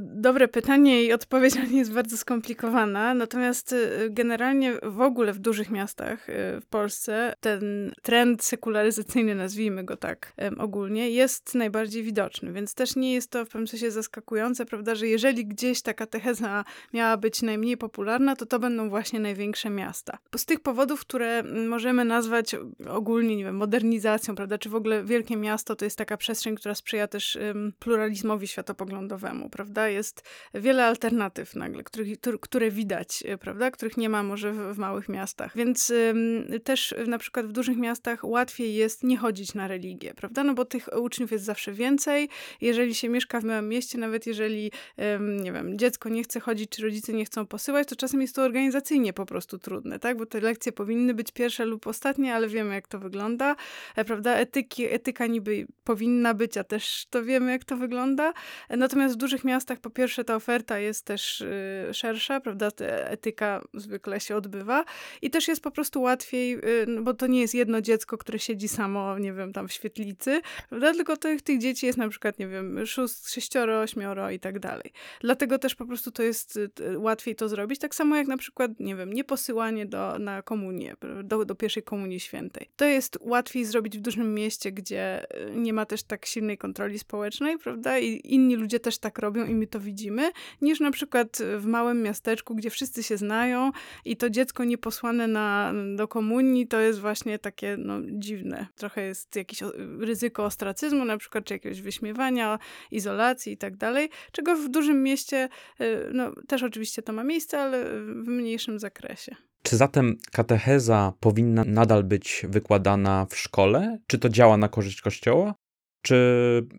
dobre 0.00 0.48
pytanie 0.48 1.04
i 1.04 1.12
odpowiedź 1.12 1.54
na 1.54 1.64
nie 1.64 1.78
jest 1.78 1.92
bardzo 1.92 2.16
skomplikowana. 2.16 3.14
Natomiast 3.14 3.72
e, 3.72 4.10
generalnie 4.10 4.74
w 4.82 5.00
ogóle 5.00 5.32
w 5.32 5.38
dużych 5.38 5.70
miastach 5.70 6.30
e, 6.30 6.60
w 6.60 6.66
Polsce 6.66 7.34
ten 7.40 7.92
trend 8.02 8.44
sekularyzacyjny, 8.44 9.34
nazwijmy 9.34 9.84
go 9.84 9.96
tak 9.96 10.32
e, 10.38 10.50
ogólnie, 10.58 11.10
jest 11.10 11.54
najbardziej 11.54 12.02
widoczny. 12.02 12.52
Więc 12.52 12.74
też 12.74 12.96
nie 12.96 13.14
jest 13.14 13.30
to 13.30 13.44
w 13.44 13.48
pewnym 13.48 13.68
sensie 13.68 13.90
zaskakujące, 13.90 14.66
prawda, 14.66 14.94
że 14.94 15.06
jeżeli 15.06 15.46
gdzieś 15.46 15.82
ta 15.82 15.94
katecheza 15.94 16.64
miała 16.92 17.16
być 17.16 17.42
najmniej 17.42 17.76
popularna, 17.76 18.36
to 18.36 18.46
to 18.46 18.58
będą 18.58 18.88
właśnie 18.88 19.20
największe 19.20 19.70
miasta. 19.70 20.18
Z 20.36 20.46
tych 20.46 20.60
powodów, 20.60 21.00
które 21.00 21.42
możemy 21.68 22.04
nazwać 22.04 22.56
ogólnie, 22.88 23.36
nie 23.36 23.44
wiem, 23.44 23.56
modernizacją, 23.56 24.34
prawda, 24.34 24.58
czy 24.58 24.68
w 24.68 24.74
ogóle 24.74 25.04
wielkie 25.04 25.36
miasto 25.36 25.76
to 25.76 25.84
jest 25.84 25.98
taka 25.98 26.16
przestrzeń, 26.16 26.56
która 26.56 26.74
sprzyja 26.74 27.08
też 27.08 27.36
um, 27.36 27.72
pluralizmowi 27.78 27.99
światopoglądowemu, 28.46 29.50
prawda? 29.50 29.88
Jest 29.88 30.22
wiele 30.54 30.84
alternatyw 30.84 31.56
nagle, 31.56 31.82
których, 31.84 32.18
które 32.40 32.70
widać, 32.70 33.24
e, 33.26 33.38
prawda? 33.38 33.70
Których 33.70 33.96
nie 33.96 34.08
ma 34.08 34.22
może 34.22 34.52
w, 34.52 34.74
w 34.74 34.78
małych 34.78 35.08
miastach. 35.08 35.56
Więc 35.56 35.92
um, 36.06 36.60
też 36.64 36.94
na 37.06 37.18
przykład 37.18 37.46
w 37.46 37.52
dużych 37.52 37.76
miastach 37.76 38.24
łatwiej 38.24 38.74
jest 38.74 39.04
nie 39.04 39.16
chodzić 39.16 39.54
na 39.54 39.68
religię, 39.68 40.14
prawda? 40.14 40.44
No 40.44 40.54
bo 40.54 40.64
tych 40.64 40.88
uczniów 40.98 41.32
jest 41.32 41.44
zawsze 41.44 41.72
więcej. 41.72 42.28
Jeżeli 42.60 42.94
się 42.94 43.08
mieszka 43.08 43.40
w 43.40 43.44
małym 43.44 43.68
mieście, 43.68 43.98
nawet 43.98 44.26
jeżeli, 44.26 44.72
um, 44.96 45.40
nie 45.40 45.52
wiem, 45.52 45.78
dziecko 45.78 46.08
nie 46.08 46.22
chce 46.22 46.40
chodzić, 46.40 46.70
czy 46.70 46.82
rodzice 46.82 47.12
nie 47.12 47.24
chcą 47.24 47.46
posyłać, 47.46 47.88
to 47.88 47.96
czasem 47.96 48.20
jest 48.20 48.34
to 48.34 48.42
organizacyjnie 48.42 49.12
po 49.12 49.26
prostu 49.26 49.58
trudne, 49.58 49.98
tak? 49.98 50.16
Bo 50.16 50.26
te 50.26 50.40
lekcje 50.40 50.72
powinny 50.72 51.14
być 51.14 51.32
pierwsze 51.32 51.64
lub 51.64 51.86
ostatnie, 51.86 52.34
ale 52.34 52.48
wiemy, 52.48 52.74
jak 52.74 52.88
to 52.88 52.98
wygląda, 52.98 53.56
e, 53.96 54.04
prawda? 54.04 54.34
Etyki, 54.36 54.84
etyka 54.84 55.26
niby 55.26 55.66
powinna 55.84 56.34
być, 56.34 56.56
a 56.56 56.64
też 56.64 57.06
to 57.10 57.24
wiemy, 57.24 57.52
jak 57.52 57.64
to 57.64 57.76
wygląda. 57.80 58.32
Natomiast 58.70 59.14
w 59.14 59.18
dużych 59.18 59.44
miastach 59.44 59.78
po 59.78 59.90
pierwsze 59.90 60.24
ta 60.24 60.36
oferta 60.36 60.78
jest 60.78 61.04
też 61.04 61.40
y, 61.40 61.88
szersza, 61.92 62.40
prawda, 62.40 62.68
etyka 63.04 63.62
zwykle 63.74 64.20
się 64.20 64.36
odbywa 64.36 64.84
i 65.22 65.30
też 65.30 65.48
jest 65.48 65.62
po 65.62 65.70
prostu 65.70 66.02
łatwiej, 66.02 66.54
y, 66.54 66.86
bo 67.02 67.14
to 67.14 67.26
nie 67.26 67.40
jest 67.40 67.54
jedno 67.54 67.80
dziecko, 67.80 68.18
które 68.18 68.38
siedzi 68.38 68.68
samo, 68.68 69.18
nie 69.18 69.32
wiem, 69.32 69.52
tam 69.52 69.68
w 69.68 69.72
świetlicy, 69.72 70.40
prawda, 70.68 70.92
tylko 70.92 71.16
tych, 71.16 71.42
tych 71.42 71.58
dzieci 71.58 71.86
jest 71.86 71.98
na 71.98 72.08
przykład, 72.08 72.38
nie 72.38 72.48
wiem, 72.48 72.86
szóst, 72.86 73.32
sześcioro, 73.32 73.80
ośmioro 73.80 74.30
i 74.30 74.40
tak 74.40 74.58
dalej. 74.58 74.92
Dlatego 75.20 75.58
też 75.58 75.74
po 75.74 75.86
prostu 75.86 76.10
to 76.10 76.22
jest 76.22 76.56
y, 76.56 76.70
łatwiej 76.98 77.36
to 77.36 77.48
zrobić, 77.48 77.80
tak 77.80 77.94
samo 77.94 78.16
jak 78.16 78.26
na 78.26 78.36
przykład, 78.36 78.70
nie 78.80 78.96
wiem, 78.96 79.12
nieposyłanie 79.12 79.86
do, 79.86 80.18
na 80.18 80.42
komunię, 80.42 80.94
do, 81.24 81.44
do 81.44 81.54
pierwszej 81.54 81.82
komunii 81.82 82.20
świętej. 82.20 82.70
To 82.76 82.84
jest 82.84 83.18
łatwiej 83.20 83.64
zrobić 83.64 83.98
w 83.98 84.00
dużym 84.00 84.34
mieście, 84.34 84.72
gdzie 84.72 85.26
nie 85.54 85.72
ma 85.72 85.86
też 85.86 86.02
tak 86.02 86.26
silnej 86.26 86.58
kontroli 86.58 86.98
społecznej, 86.98 87.58
prawda, 87.58 87.69
i 88.00 88.34
inni 88.34 88.56
ludzie 88.56 88.80
też 88.80 88.98
tak 88.98 89.18
robią 89.18 89.46
i 89.46 89.54
my 89.54 89.66
to 89.66 89.80
widzimy, 89.80 90.30
niż 90.62 90.80
na 90.80 90.90
przykład 90.90 91.38
w 91.58 91.66
małym 91.66 92.02
miasteczku, 92.02 92.54
gdzie 92.54 92.70
wszyscy 92.70 93.02
się 93.02 93.16
znają 93.16 93.70
i 94.04 94.16
to 94.16 94.30
dziecko 94.30 94.64
nieposłane 94.64 95.28
na, 95.28 95.72
do 95.96 96.08
komunii 96.08 96.66
to 96.66 96.80
jest 96.80 97.00
właśnie 97.00 97.38
takie 97.38 97.76
no, 97.78 97.98
dziwne. 98.10 98.66
Trochę 98.76 99.02
jest 99.02 99.36
jakieś 99.36 99.62
ryzyko 99.98 100.44
ostracyzmu, 100.44 101.04
na 101.04 101.18
przykład, 101.18 101.44
czy 101.44 101.54
jakiegoś 101.54 101.80
wyśmiewania, 101.80 102.58
izolacji 102.90 103.52
i 103.52 103.56
tak 103.56 103.76
dalej, 103.76 104.08
czego 104.32 104.56
w 104.56 104.68
dużym 104.68 105.02
mieście, 105.02 105.48
y, 105.80 106.10
no 106.12 106.32
też 106.48 106.62
oczywiście 106.62 107.02
to 107.02 107.12
ma 107.12 107.24
miejsce, 107.24 107.60
ale 107.60 107.84
w 108.00 108.28
mniejszym 108.28 108.78
zakresie. 108.78 109.36
Czy 109.62 109.76
zatem 109.76 110.16
katecheza 110.32 111.12
powinna 111.20 111.64
nadal 111.64 112.04
być 112.04 112.46
wykładana 112.48 113.26
w 113.30 113.36
szkole? 113.36 113.98
Czy 114.06 114.18
to 114.18 114.28
działa 114.28 114.56
na 114.56 114.68
korzyść 114.68 115.00
Kościoła? 115.00 115.54
Czy 116.02 116.16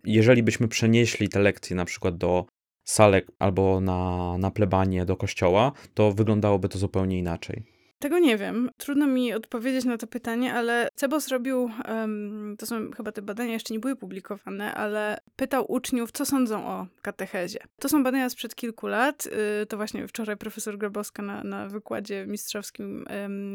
jeżeli 0.04 0.44
byśmy 0.44 0.68
przenieśli 0.68 1.30
te 1.30 1.40
lekcje 1.40 1.76
na 1.76 1.86
przykład 1.86 2.18
do 2.18 2.46
salek 2.84 3.32
albo 3.40 3.82
na, 3.82 4.38
na 4.38 4.52
plebanie 4.52 5.06
do 5.06 5.18
kościoła, 5.18 5.72
to 5.94 6.12
wyglądałoby 6.12 6.70
to 6.70 6.80
zupełnie 6.80 7.20
inaczej? 7.20 7.64
Tego 8.02 8.20
nie 8.20 8.38
wiem. 8.38 8.70
Trudno 8.78 9.08
mi 9.08 9.34
odpowiedzieć 9.34 9.86
na 9.86 9.98
to 9.98 10.08
pytanie, 10.08 10.54
ale 10.54 10.90
Cebos 10.96 11.28
robił, 11.28 11.72
um, 11.88 12.56
to 12.60 12.66
są 12.66 12.92
chyba 12.92 13.12
te 13.12 13.22
badania 13.22 13.54
jeszcze 13.54 13.74
nie 13.74 13.80
były 13.80 13.96
publikowane, 13.96 14.74
ale 14.74 15.18
pytał 15.36 15.72
uczniów, 15.72 16.12
co 16.12 16.26
sądzą 16.26 16.68
o 16.68 16.88
katechezie. 17.02 17.60
To 17.80 17.90
są 17.90 18.04
badania 18.04 18.30
sprzed 18.30 18.56
kilku 18.56 18.88
lat. 18.88 19.28
Y, 19.62 19.66
to 19.66 19.78
właśnie 19.78 20.08
wczoraj 20.08 20.38
profesor 20.38 20.78
Grabowska 20.78 21.24
na, 21.24 21.44
na 21.44 21.68
wykładzie 21.68 22.26
mistrzowskim 22.28 23.06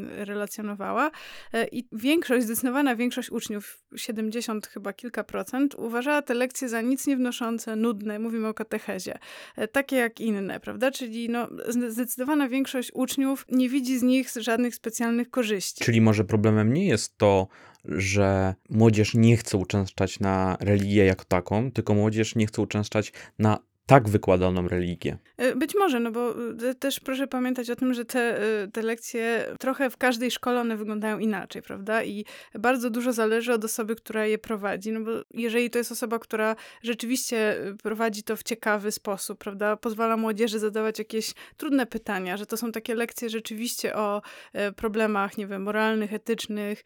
relacjonowała. 0.09 1.07
Y, 1.07 1.67
I 1.71 1.87
większość, 1.91 2.45
zdecydowana 2.45 2.95
większość 2.95 3.31
uczniów, 3.31 3.83
70 3.95 4.67
chyba 4.67 4.93
kilka 4.93 5.23
procent, 5.23 5.75
uważała 5.75 6.21
te 6.21 6.33
lekcje 6.33 6.69
za 6.69 6.81
nic 6.81 7.07
nie 7.07 7.17
wnoszące, 7.17 7.75
nudne. 7.75 8.19
Mówimy 8.19 8.47
o 8.47 8.53
katechezie. 8.53 9.19
Y, 9.57 9.67
takie 9.67 9.95
jak 9.95 10.19
inne, 10.19 10.59
prawda? 10.59 10.91
Czyli 10.91 11.29
no, 11.29 11.47
zdecydowana 11.87 12.49
większość 12.49 12.91
uczniów 12.93 13.45
nie 13.49 13.69
widzi 13.69 13.99
z 13.99 14.03
nich 14.03 14.31
żadnych 14.41 14.75
specjalnych 14.75 15.29
korzyści. 15.29 15.83
Czyli 15.83 16.01
może 16.01 16.23
problemem 16.23 16.73
nie 16.73 16.87
jest 16.87 17.17
to, 17.17 17.47
że 17.85 18.55
młodzież 18.69 19.13
nie 19.13 19.37
chce 19.37 19.57
uczęszczać 19.57 20.19
na 20.19 20.57
religię 20.59 21.05
jako 21.05 21.25
taką, 21.25 21.71
tylko 21.71 21.93
młodzież 21.93 22.35
nie 22.35 22.47
chce 22.47 22.61
uczęszczać 22.61 23.13
na 23.39 23.59
tak 23.87 24.09
wykładaną 24.09 24.67
religię. 24.67 25.17
E, 25.37 25.55
być 25.55 25.75
może, 25.75 25.99
no 25.99 26.11
bo 26.11 26.35
e, 26.69 26.75
też 26.75 26.99
proszę 26.99 27.27
pamiętać 27.27 27.69
o 27.69 27.75
tym, 27.75 27.93
że 27.93 28.05
te, 28.05 28.41
e, 28.63 28.67
te 28.67 28.81
lekcje 28.81 29.45
trochę 29.59 29.89
w 29.89 29.97
każdej 29.97 30.31
szkole 30.31 30.61
one 30.61 30.77
wyglądają 30.77 31.19
inaczej, 31.19 31.61
prawda? 31.61 32.03
I 32.03 32.25
bardzo 32.59 32.89
dużo 32.89 33.13
zależy 33.13 33.53
od 33.53 33.65
osoby, 33.65 33.95
która 33.95 34.25
je 34.25 34.37
prowadzi, 34.37 34.91
no 34.91 34.99
bo 34.99 35.11
jeżeli 35.33 35.69
to 35.69 35.77
jest 35.77 35.91
osoba, 35.91 36.19
która 36.19 36.55
rzeczywiście 36.83 37.55
prowadzi 37.83 38.23
to 38.23 38.35
w 38.35 38.43
ciekawy 38.43 38.91
sposób, 38.91 39.39
prawda? 39.39 39.77
Pozwala 39.77 40.17
młodzieży 40.17 40.59
zadawać 40.59 40.99
jakieś 40.99 41.33
trudne 41.57 41.85
pytania, 41.85 42.37
że 42.37 42.45
to 42.45 42.57
są 42.57 42.71
takie 42.71 42.95
lekcje 42.95 43.29
rzeczywiście 43.29 43.95
o 43.95 44.21
problemach, 44.75 45.37
nie 45.37 45.47
wiem, 45.47 45.63
moralnych, 45.63 46.13
etycznych, 46.13 46.83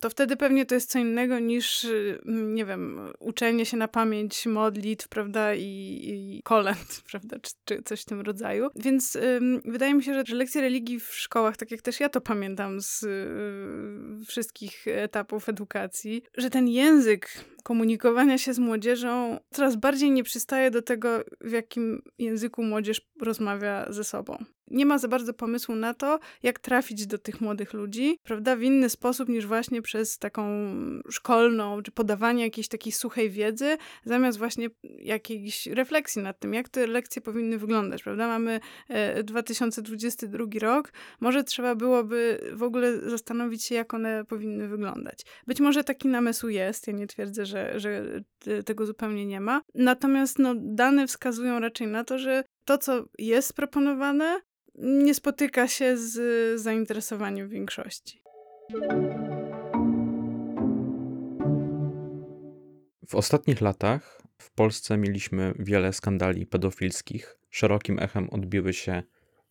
to 0.00 0.10
wtedy 0.10 0.36
pewnie 0.36 0.66
to 0.66 0.74
jest 0.74 0.90
co 0.90 0.98
innego 0.98 1.38
niż, 1.38 1.86
nie 2.26 2.64
wiem, 2.64 3.00
uczenie 3.18 3.66
się 3.66 3.76
na 3.76 3.88
pamięć 3.88 4.46
modlitw, 4.46 5.08
prawda? 5.08 5.54
I, 5.54 5.62
i 5.62 6.42
kolęd, 6.44 7.02
prawda, 7.10 7.36
czy, 7.38 7.52
czy, 7.64 7.82
coś 7.82 8.02
w 8.02 8.04
tym 8.04 8.20
rodzaju. 8.20 8.68
Więc 8.76 9.16
ym, 9.16 9.60
wydaje 9.64 9.94
mi 9.94 10.02
się, 10.02 10.14
że, 10.14 10.22
że 10.26 10.36
lekcje 10.36 10.60
religii 10.60 11.00
w 11.00 11.14
szkołach, 11.14 11.56
tak 11.56 11.70
jak 11.70 11.82
też 11.82 12.00
ja 12.00 12.08
to 12.08 12.20
pamiętam 12.20 12.80
z 12.80 13.02
y, 13.02 14.26
wszystkich 14.26 14.86
etapów 14.88 15.48
edukacji, 15.48 16.22
że 16.36 16.50
ten 16.50 16.68
język 16.68 17.44
komunikowania 17.62 18.38
się 18.38 18.54
z 18.54 18.58
młodzieżą 18.58 19.38
coraz 19.50 19.76
bardziej 19.76 20.10
nie 20.10 20.24
przystaje 20.24 20.70
do 20.70 20.82
tego, 20.82 21.24
w 21.40 21.50
jakim 21.50 22.02
języku 22.18 22.62
młodzież 22.62 23.00
rozmawia 23.20 23.86
ze 23.92 24.04
sobą. 24.04 24.44
Nie 24.74 24.86
ma 24.86 24.98
za 24.98 25.08
bardzo 25.08 25.34
pomysłu 25.34 25.74
na 25.74 25.94
to, 25.94 26.18
jak 26.42 26.58
trafić 26.58 27.06
do 27.06 27.18
tych 27.18 27.40
młodych 27.40 27.72
ludzi, 27.72 28.18
prawda, 28.22 28.56
w 28.56 28.62
inny 28.62 28.90
sposób 28.90 29.28
niż 29.28 29.46
właśnie 29.46 29.82
przez 29.82 30.18
taką 30.18 30.44
szkolną, 31.10 31.82
czy 31.82 31.90
podawanie 31.90 32.44
jakiejś 32.44 32.68
takiej 32.68 32.92
suchej 32.92 33.30
wiedzy, 33.30 33.76
zamiast 34.04 34.38
właśnie 34.38 34.68
jakiejś 34.98 35.66
refleksji 35.66 36.22
nad 36.22 36.38
tym, 36.38 36.54
jak 36.54 36.68
te 36.68 36.86
lekcje 36.86 37.22
powinny 37.22 37.58
wyglądać, 37.58 38.02
prawda. 38.02 38.26
Mamy 38.26 38.60
2022 39.24 40.44
e, 40.44 40.58
rok, 40.58 40.92
może 41.20 41.44
trzeba 41.44 41.74
byłoby 41.74 42.50
w 42.52 42.62
ogóle 42.62 43.10
zastanowić 43.10 43.64
się, 43.64 43.74
jak 43.74 43.94
one 43.94 44.24
powinny 44.24 44.68
wyglądać. 44.68 45.20
Być 45.46 45.60
może 45.60 45.84
taki 45.84 46.08
namysł 46.08 46.48
jest, 46.48 46.86
ja 46.86 46.92
nie 46.92 47.06
twierdzę, 47.06 47.46
że 47.46 47.64
że, 47.76 48.20
tego 48.64 48.86
zupełnie 48.86 49.26
nie 49.26 49.40
ma. 49.40 49.62
Natomiast 49.74 50.38
no, 50.38 50.54
dane 50.56 51.06
wskazują 51.06 51.60
raczej 51.60 51.86
na 51.86 52.04
to, 52.04 52.18
że 52.18 52.44
to, 52.64 52.78
co 52.78 53.04
jest 53.18 53.52
proponowane, 53.52 54.40
nie 54.78 55.14
spotyka 55.14 55.68
się 55.68 55.96
z 55.96 56.60
zainteresowaniem 56.60 57.48
większości. 57.48 58.22
W 63.08 63.14
ostatnich 63.14 63.60
latach 63.60 64.22
w 64.38 64.50
Polsce 64.50 64.96
mieliśmy 64.96 65.54
wiele 65.58 65.92
skandali 65.92 66.46
pedofilskich. 66.46 67.38
Szerokim 67.50 67.98
echem 67.98 68.30
odbiły 68.30 68.72
się 68.72 69.02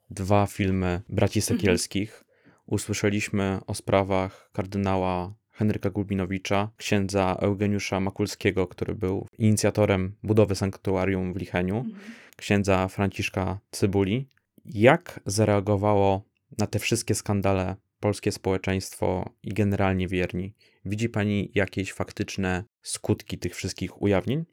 dwa 0.09 0.45
filmy 0.45 1.01
braci 1.09 1.39
mhm. 1.39 1.57
Sekielskich. 1.59 2.23
Usłyszeliśmy 2.65 3.59
o 3.67 3.73
sprawach 3.73 4.49
kardynała 4.53 5.33
Henryka 5.51 5.89
Gulbinowicza, 5.89 6.69
księdza 6.77 7.37
Eugeniusza 7.39 7.99
Makulskiego, 7.99 8.67
który 8.67 8.95
był 8.95 9.27
inicjatorem 9.37 10.15
budowy 10.23 10.55
sanktuarium 10.55 11.33
w 11.33 11.37
Licheniu, 11.37 11.77
mhm. 11.77 12.01
księdza 12.35 12.87
Franciszka 12.87 13.59
Cybuli. 13.71 14.27
Jak 14.65 15.19
zareagowało 15.25 16.23
na 16.57 16.67
te 16.67 16.79
wszystkie 16.79 17.15
skandale 17.15 17.75
polskie 17.99 18.31
społeczeństwo 18.31 19.29
i 19.43 19.49
generalnie 19.49 20.07
wierni? 20.07 20.53
Widzi 20.85 21.09
Pani 21.09 21.51
jakieś 21.55 21.93
faktyczne 21.93 22.63
skutki 22.81 23.37
tych 23.37 23.55
wszystkich 23.55 24.01
ujawnień? 24.01 24.45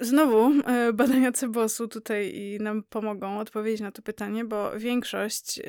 Znowu 0.00 0.52
e, 0.66 0.92
badania 0.92 1.32
Cebosu 1.32 1.88
tutaj 1.88 2.34
nam 2.60 2.82
pomogą 2.82 3.38
odpowiedzieć 3.38 3.80
na 3.80 3.92
to 3.92 4.02
pytanie, 4.02 4.44
bo 4.44 4.78
większość, 4.78 5.58
e, 5.58 5.62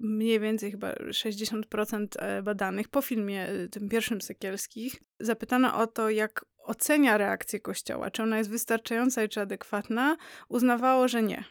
mniej 0.00 0.40
więcej 0.40 0.70
chyba 0.70 0.92
60% 0.92 2.06
e, 2.18 2.42
badanych 2.42 2.88
po 2.88 3.02
filmie 3.02 3.48
tym 3.70 3.88
pierwszym 3.88 4.20
Sekielskich, 4.20 4.96
zapytano 5.20 5.78
o 5.78 5.86
to, 5.86 6.10
jak 6.10 6.44
ocenia 6.64 7.18
reakcję 7.18 7.60
Kościoła, 7.60 8.10
czy 8.10 8.22
ona 8.22 8.38
jest 8.38 8.50
wystarczająca 8.50 9.24
i 9.24 9.28
czy 9.28 9.40
adekwatna, 9.40 10.16
uznawało, 10.48 11.08
że 11.08 11.22
nie. 11.22 11.44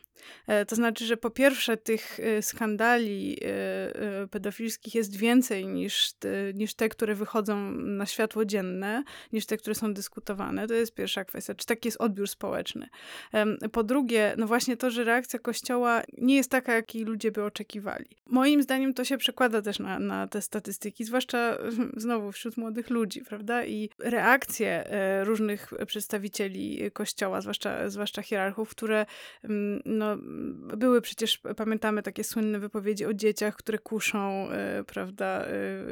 E, 0.48 0.66
to 0.66 0.76
znaczy, 0.76 1.06
że 1.06 1.18
po 1.18 1.30
pierwsze 1.30 1.78
tych 1.78 2.20
e, 2.20 2.42
skandali 2.42 3.38
e, 3.42 4.28
pedofilskich 4.28 4.96
jest 4.96 5.16
więcej 5.16 5.68
niż 5.68 6.14
te, 6.14 6.30
niż 6.54 6.74
te, 6.74 6.90
które 6.90 7.16
wychodzą 7.16 7.72
na 7.72 8.06
światło 8.06 8.46
dzienne, 8.46 9.04
niż 9.34 9.46
te, 9.46 9.58
które 9.58 9.76
są 9.76 9.94
dyskutowane. 9.94 10.68
To 10.68 10.74
jest 10.74 10.94
pierwsza 10.94 11.26
kwestia. 11.26 11.56
Czy 11.56 11.66
taki 11.66 11.88
jest 11.88 12.02
odbiór 12.02 12.28
społeczny? 12.28 12.90
Po 13.72 13.84
drugie, 13.84 14.34
no 14.38 14.48
właśnie 14.48 14.78
to, 14.78 14.92
że 14.92 15.04
reakcja 15.04 15.40
Kościoła 15.40 16.02
nie 16.18 16.36
jest 16.36 16.52
taka, 16.52 16.74
jakiej 16.74 17.04
ludzie 17.04 17.32
by 17.32 17.44
oczekiwali. 17.44 18.06
Moim 18.26 18.64
zdaniem 18.64 18.94
to 18.94 19.06
się 19.06 19.18
przekłada 19.18 19.62
też 19.62 19.80
na, 19.80 20.00
na 20.00 20.28
te 20.28 20.42
statystyki, 20.42 21.04
zwłaszcza 21.04 21.58
znowu 21.98 22.32
wśród 22.32 22.58
młodych 22.58 22.90
ludzi, 22.90 23.22
prawda? 23.22 23.66
I 23.66 23.90
reakcje 24.00 24.84
różnych 25.24 25.74
przedstawicieli 25.88 26.92
Kościoła, 26.94 27.42
zwłaszcza, 27.42 27.90
zwłaszcza 27.90 28.22
hierarchów, 28.22 28.70
które 28.70 29.06
no, 29.86 30.07
no, 30.16 30.78
były 30.78 31.02
przecież, 31.02 31.42
pamiętamy 31.58 32.04
takie 32.04 32.24
słynne 32.24 32.60
wypowiedzi 32.60 33.06
o 33.06 33.14
dzieciach, 33.14 33.56
które 33.56 33.78
kuszą, 33.80 34.48
y, 34.80 34.84
prawda, 34.84 35.46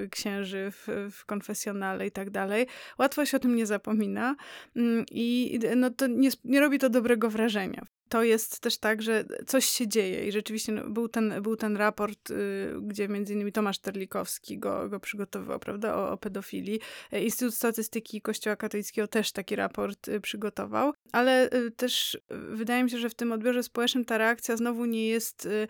y, 0.03 0.09
księży 0.09 0.71
w, 0.71 0.87
w 1.11 1.25
konfesjonale 1.25 2.07
i 2.07 2.11
tak 2.11 2.29
dalej. 2.29 2.67
Łatwo 2.99 3.25
się 3.25 3.37
o 3.37 3.39
tym 3.39 3.55
nie 3.55 3.65
zapomina 3.65 4.35
mm, 4.75 5.05
i 5.11 5.59
no, 5.75 5.89
to 5.89 6.07
nie, 6.07 6.29
nie 6.43 6.59
robi 6.59 6.79
to 6.79 6.89
dobrego 6.89 7.29
wrażenia 7.29 7.85
to 8.09 8.23
jest 8.23 8.59
też 8.59 8.77
tak, 8.77 9.01
że 9.01 9.25
coś 9.47 9.65
się 9.65 9.87
dzieje 9.87 10.27
i 10.27 10.31
rzeczywiście 10.31 10.71
no, 10.71 10.89
był, 10.89 11.07
ten, 11.07 11.41
był 11.41 11.55
ten 11.55 11.77
raport, 11.77 12.31
y, 12.31 12.73
gdzie 12.81 13.07
między 13.07 13.33
innymi 13.33 13.51
Tomasz 13.51 13.79
Terlikowski 13.79 14.57
go, 14.59 14.89
go 14.89 14.99
przygotowywał, 14.99 15.59
prawda, 15.59 15.95
o, 15.95 16.11
o 16.11 16.17
pedofilii. 16.17 16.79
E, 17.11 17.23
Instytut 17.23 17.55
Statystyki 17.55 18.21
Kościoła 18.21 18.55
Katolickiego 18.55 19.07
też 19.07 19.31
taki 19.31 19.55
raport 19.55 20.07
y, 20.07 20.21
przygotował, 20.21 20.93
ale 21.11 21.49
y, 21.53 21.71
też 21.71 22.17
wydaje 22.49 22.83
mi 22.83 22.89
się, 22.89 22.97
że 22.97 23.09
w 23.09 23.15
tym 23.15 23.31
odbiorze 23.31 23.63
społecznym 23.63 24.05
ta 24.05 24.17
reakcja 24.17 24.57
znowu 24.57 24.85
nie 24.85 25.07
jest, 25.07 25.45
y, 25.45 25.67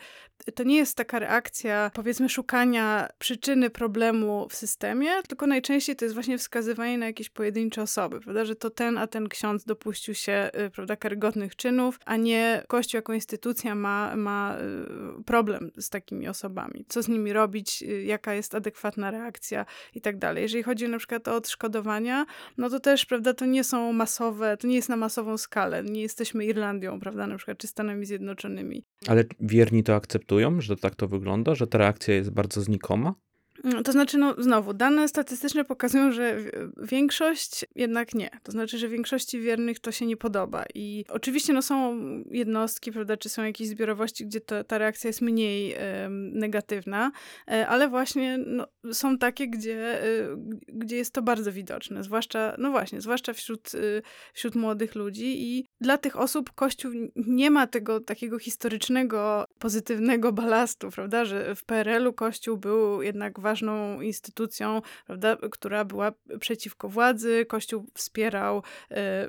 to 0.56 0.64
nie 0.64 0.76
jest 0.76 0.98
taka 0.98 1.20
reakcja, 1.20 1.92
powiedzmy, 1.94 2.30
szukania 2.30 3.10
przyczyny 3.20 3.70
problemu 3.70 4.48
w 4.50 4.56
systemie, 4.56 5.10
tylko 5.28 5.48
najczęściej 5.48 5.96
to 5.96 6.06
jest 6.06 6.16
właśnie 6.16 6.38
wskazywanie 6.38 6.98
na 6.98 7.06
jakieś 7.06 7.30
pojedyncze 7.30 7.82
osoby, 7.82 8.20
prawda, 8.20 8.46
że 8.46 8.56
to 8.56 8.70
ten, 8.70 8.98
a 8.98 9.08
ten 9.08 9.30
ksiądz 9.30 9.64
dopuścił 9.66 10.14
się, 10.14 10.50
y, 10.68 10.70
prawda, 10.70 10.96
karygodnych 10.96 11.56
czynów, 11.56 12.00
a 12.06 12.18
nie 12.18 12.25
Kościół 12.68 12.98
jako 12.98 13.14
instytucja 13.14 13.76
ma, 13.76 14.16
ma 14.16 14.58
y, 15.20 15.24
problem 15.24 15.72
z 15.78 15.90
takimi 15.90 16.28
osobami. 16.28 16.86
Co 16.88 17.04
z 17.04 17.08
nimi 17.08 17.34
robić, 17.34 17.84
y, 17.84 18.04
jaka 18.04 18.34
jest 18.34 18.56
adekwatna 18.56 19.12
reakcja 19.12 19.66
i 19.94 20.02
tak 20.02 20.18
dalej. 20.18 20.42
Jeżeli 20.42 20.64
chodzi 20.64 20.90
na 20.90 20.98
przykład 20.98 21.28
o 21.28 21.36
odszkodowania, 21.36 22.26
no 22.58 22.70
to 22.70 22.80
też, 22.80 23.06
prawda, 23.06 23.34
to 23.34 23.46
nie 23.46 23.64
są 23.64 23.94
masowe, 23.94 24.58
to 24.58 24.68
nie 24.68 24.76
jest 24.76 24.90
na 24.90 24.98
masową 24.98 25.38
skalę. 25.38 25.84
Nie 25.84 26.02
jesteśmy 26.02 26.46
Irlandią, 26.46 27.00
prawda, 27.00 27.28
na 27.28 27.38
przykład, 27.38 27.58
czy 27.58 27.68
Stanami 27.68 28.06
Zjednoczonymi. 28.06 28.84
Ale 29.08 29.24
wierni 29.40 29.84
to 29.84 29.96
akceptują, 29.96 30.62
że 30.62 30.76
tak 30.76 30.96
to 30.96 31.08
wygląda, 31.08 31.56
że 31.56 31.68
ta 31.68 31.78
reakcja 31.78 32.16
jest 32.16 32.32
bardzo 32.32 32.62
znikoma? 32.62 33.16
Mm, 33.66 33.84
to 33.84 33.92
znaczy, 33.92 34.18
no 34.18 34.36
znowu, 34.38 34.74
dane 34.74 35.08
statystyczne 35.08 35.66
pokazują, 35.66 36.12
że 36.12 36.38
większość 36.78 37.66
jednak 37.76 38.14
nie. 38.14 38.30
To 38.44 38.52
znaczy, 38.52 38.78
że 38.78 38.88
większości 38.88 39.40
wiernych 39.40 39.80
to 39.80 39.92
się 39.92 40.06
nie 40.06 40.18
podoba. 40.18 40.64
I 40.76 41.06
oczywiście 41.10 41.54
no, 41.54 41.62
są 41.62 42.00
jednostki, 42.32 42.92
prawda, 42.92 43.18
czy 43.18 43.30
są 43.30 43.44
jakieś 43.44 43.68
zbiorowości, 43.68 44.26
gdzie 44.26 44.42
to, 44.42 44.64
ta 44.64 44.78
reakcja 44.78 45.08
jest 45.08 45.22
mniej 45.22 45.76
negatywna, 46.10 47.12
e, 47.52 47.68
ale 47.68 47.88
właśnie 47.88 48.38
no, 48.38 48.68
są 48.92 49.18
takie, 49.18 49.48
gdzie, 49.48 50.04
e, 50.04 50.38
gdzie 50.68 50.96
jest 50.96 51.14
to 51.14 51.22
bardzo 51.22 51.52
widoczne. 51.52 52.04
Zwłaszcza, 52.04 52.56
no 52.58 52.72
właśnie, 52.72 53.02
zwłaszcza 53.02 53.34
wśród, 53.34 53.72
wśród 54.34 54.56
młodych 54.56 54.96
ludzi. 54.96 55.44
I 55.44 55.66
dla 55.82 55.98
tych 55.98 56.20
osób 56.20 56.52
Kościół 56.52 56.92
nie 57.16 57.52
ma 57.52 57.68
tego 57.68 58.00
takiego 58.00 58.40
historycznego, 58.40 59.46
pozytywnego 59.60 60.32
balastu, 60.32 60.90
prawda, 60.92 61.26
że 61.26 61.56
w 61.56 61.64
PRL-u 61.64 62.14
Kościół 62.14 62.58
był 62.58 63.02
jednak 63.02 63.40
ważną 63.56 64.02
instytucją, 64.02 64.82
prawda, 65.06 65.38
która 65.52 65.86
była 65.86 66.12
przeciwko 66.40 66.90
władzy, 66.90 67.46
Kościół 67.46 67.86
wspierał 67.94 68.64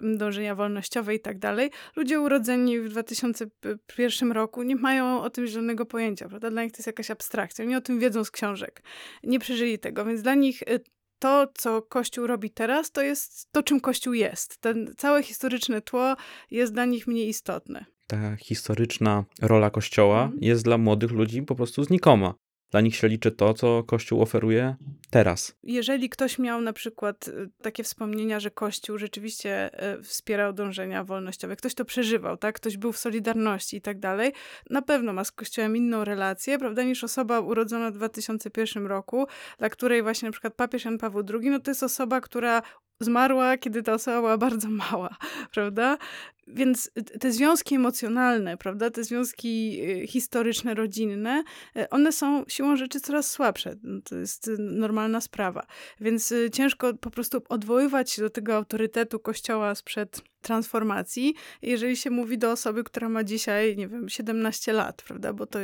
dążenia 0.03 0.55
wolnościowe 0.55 1.15
i 1.15 1.21
tak 1.21 1.39
dalej. 1.39 1.71
Ludzie 1.97 2.21
urodzeni 2.21 2.81
w 2.81 2.89
2001 2.89 4.33
roku 4.33 4.63
nie 4.63 4.77
mają 4.77 5.23
o 5.23 5.31
tym 5.31 5.47
żadnego 5.47 5.87
pojęcia, 5.87 6.29
prawda? 6.29 6.51
Dla 6.51 6.63
nich 6.63 6.73
to 6.73 6.79
jest 6.79 6.87
jakaś 6.87 7.11
abstrakcja. 7.11 7.65
Oni 7.65 7.77
o 7.77 7.81
tym 7.81 7.99
wiedzą 7.99 8.25
z 8.25 8.31
książek. 8.31 8.83
Nie 9.25 9.39
przeżyli 9.39 9.79
tego, 9.79 10.05
więc 10.05 10.23
dla 10.23 10.35
nich 10.35 10.63
y, 10.63 10.81
to, 11.19 11.47
co 11.55 11.83
Kościół 11.83 12.27
robi 12.27 12.51
teraz, 12.51 12.93
to 12.93 13.03
jest 13.03 13.53
to, 13.53 13.63
czym 13.63 13.81
Kościół 13.81 14.15
jest. 14.15 14.59
Ten 14.59 14.95
całe 14.97 15.23
historyczne 15.23 15.81
tło 15.81 16.17
jest 16.51 16.73
dla 16.73 16.85
nich 16.85 17.07
mniej 17.07 17.29
istotne. 17.29 17.85
Ta 18.07 18.37
historyczna 18.37 19.25
rola 19.43 19.71
Kościoła 19.71 20.25
mm. 20.25 20.39
jest 20.41 20.65
dla 20.65 20.79
młodych 20.79 21.11
ludzi 21.11 21.43
po 21.43 21.55
prostu 21.55 21.85
znikoma. 21.85 22.35
Dla 22.71 22.81
nich 22.81 22.97
się 22.97 23.09
liczy 23.09 23.31
to, 23.31 23.55
co 23.55 23.83
Kościół 23.83 24.23
oferuje 24.23 24.77
teraz. 25.11 25.57
Jeżeli 25.63 26.09
ktoś 26.09 26.39
miał 26.39 26.61
na 26.61 26.73
przykład 26.73 27.29
y, 27.29 27.51
takie 27.63 27.83
wspomnienia, 27.83 28.41
że 28.41 28.51
Kościół 28.51 28.99
rzeczywiście 28.99 29.71
y, 29.99 30.03
wspierał 30.03 30.53
dążenia 30.53 31.05
wolnościowe, 31.05 31.57
ktoś 31.57 31.75
to 31.75 31.85
przeżywał, 31.85 32.37
tak? 32.37 32.55
Ktoś 32.55 32.77
był 32.77 32.93
w 32.93 32.99
Solidarności 32.99 33.77
i 33.77 33.81
tak 33.81 33.99
dalej, 33.99 34.33
na 34.71 34.83
pewno 34.83 35.13
ma 35.13 35.25
z 35.25 35.33
Kościołem 35.33 35.77
inną 35.77 36.05
relację, 36.05 36.59
prawda, 36.59 36.83
niż 36.83 37.05
osoba 37.05 37.41
urodzona 37.41 37.91
w 37.91 37.95
2001 37.95 38.87
roku, 38.87 39.27
dla 39.59 39.71
której 39.71 40.03
właśnie 40.03 40.29
na 40.29 40.33
przykład 40.33 40.55
papież 40.55 40.85
Jan 40.85 40.99
Paweł 40.99 41.23
II, 41.35 41.51
no 41.51 41.61
to 41.61 41.71
jest 41.71 41.83
osoba, 41.83 42.21
która 42.21 42.63
zmarła, 43.01 43.57
kiedy 43.57 43.83
ta 43.83 43.95
osoba 43.95 44.21
była 44.21 44.39
bardzo 44.39 44.69
mała, 44.69 45.17
prawda? 45.55 45.99
Więc 46.47 46.91
te 47.21 47.33
związki 47.33 47.75
emocjonalne, 47.75 48.57
prawda, 48.57 48.91
te 48.91 49.05
związki 49.05 49.81
y, 50.03 50.07
historyczne, 50.07 50.75
rodzinne, 50.75 51.45
y, 51.77 51.91
one 51.91 52.13
są 52.13 52.45
siłą 52.49 52.77
rzeczy 52.77 53.01
coraz 53.01 53.31
słabsze. 53.31 53.77
No, 53.83 54.01
to 54.05 54.17
jest 54.17 54.49
y, 54.49 54.57
normalna 54.59 55.21
sprawa. 55.21 55.67
Więc 56.01 56.35
ciężko 56.53 56.95
po 56.95 57.11
prostu 57.11 57.43
odwoływać 57.49 58.11
się 58.11 58.23
do 58.23 58.31
tego 58.31 58.57
autorytetu 58.57 59.19
kościoła 59.19 59.75
sprzed 59.75 60.23
transformacji, 60.47 61.35
jeżeli 61.63 61.97
się 61.97 62.11
mówi 62.11 62.39
do 62.39 62.53
osoby, 62.53 62.85
która 62.85 63.09
ma 63.09 63.25
dzisiaj, 63.25 63.77
nie 63.77 63.89
wiem, 63.89 64.09
17 64.09 64.73
lat, 64.73 65.03
prawda? 65.03 65.33
Bo 65.33 65.47
to, 65.47 65.59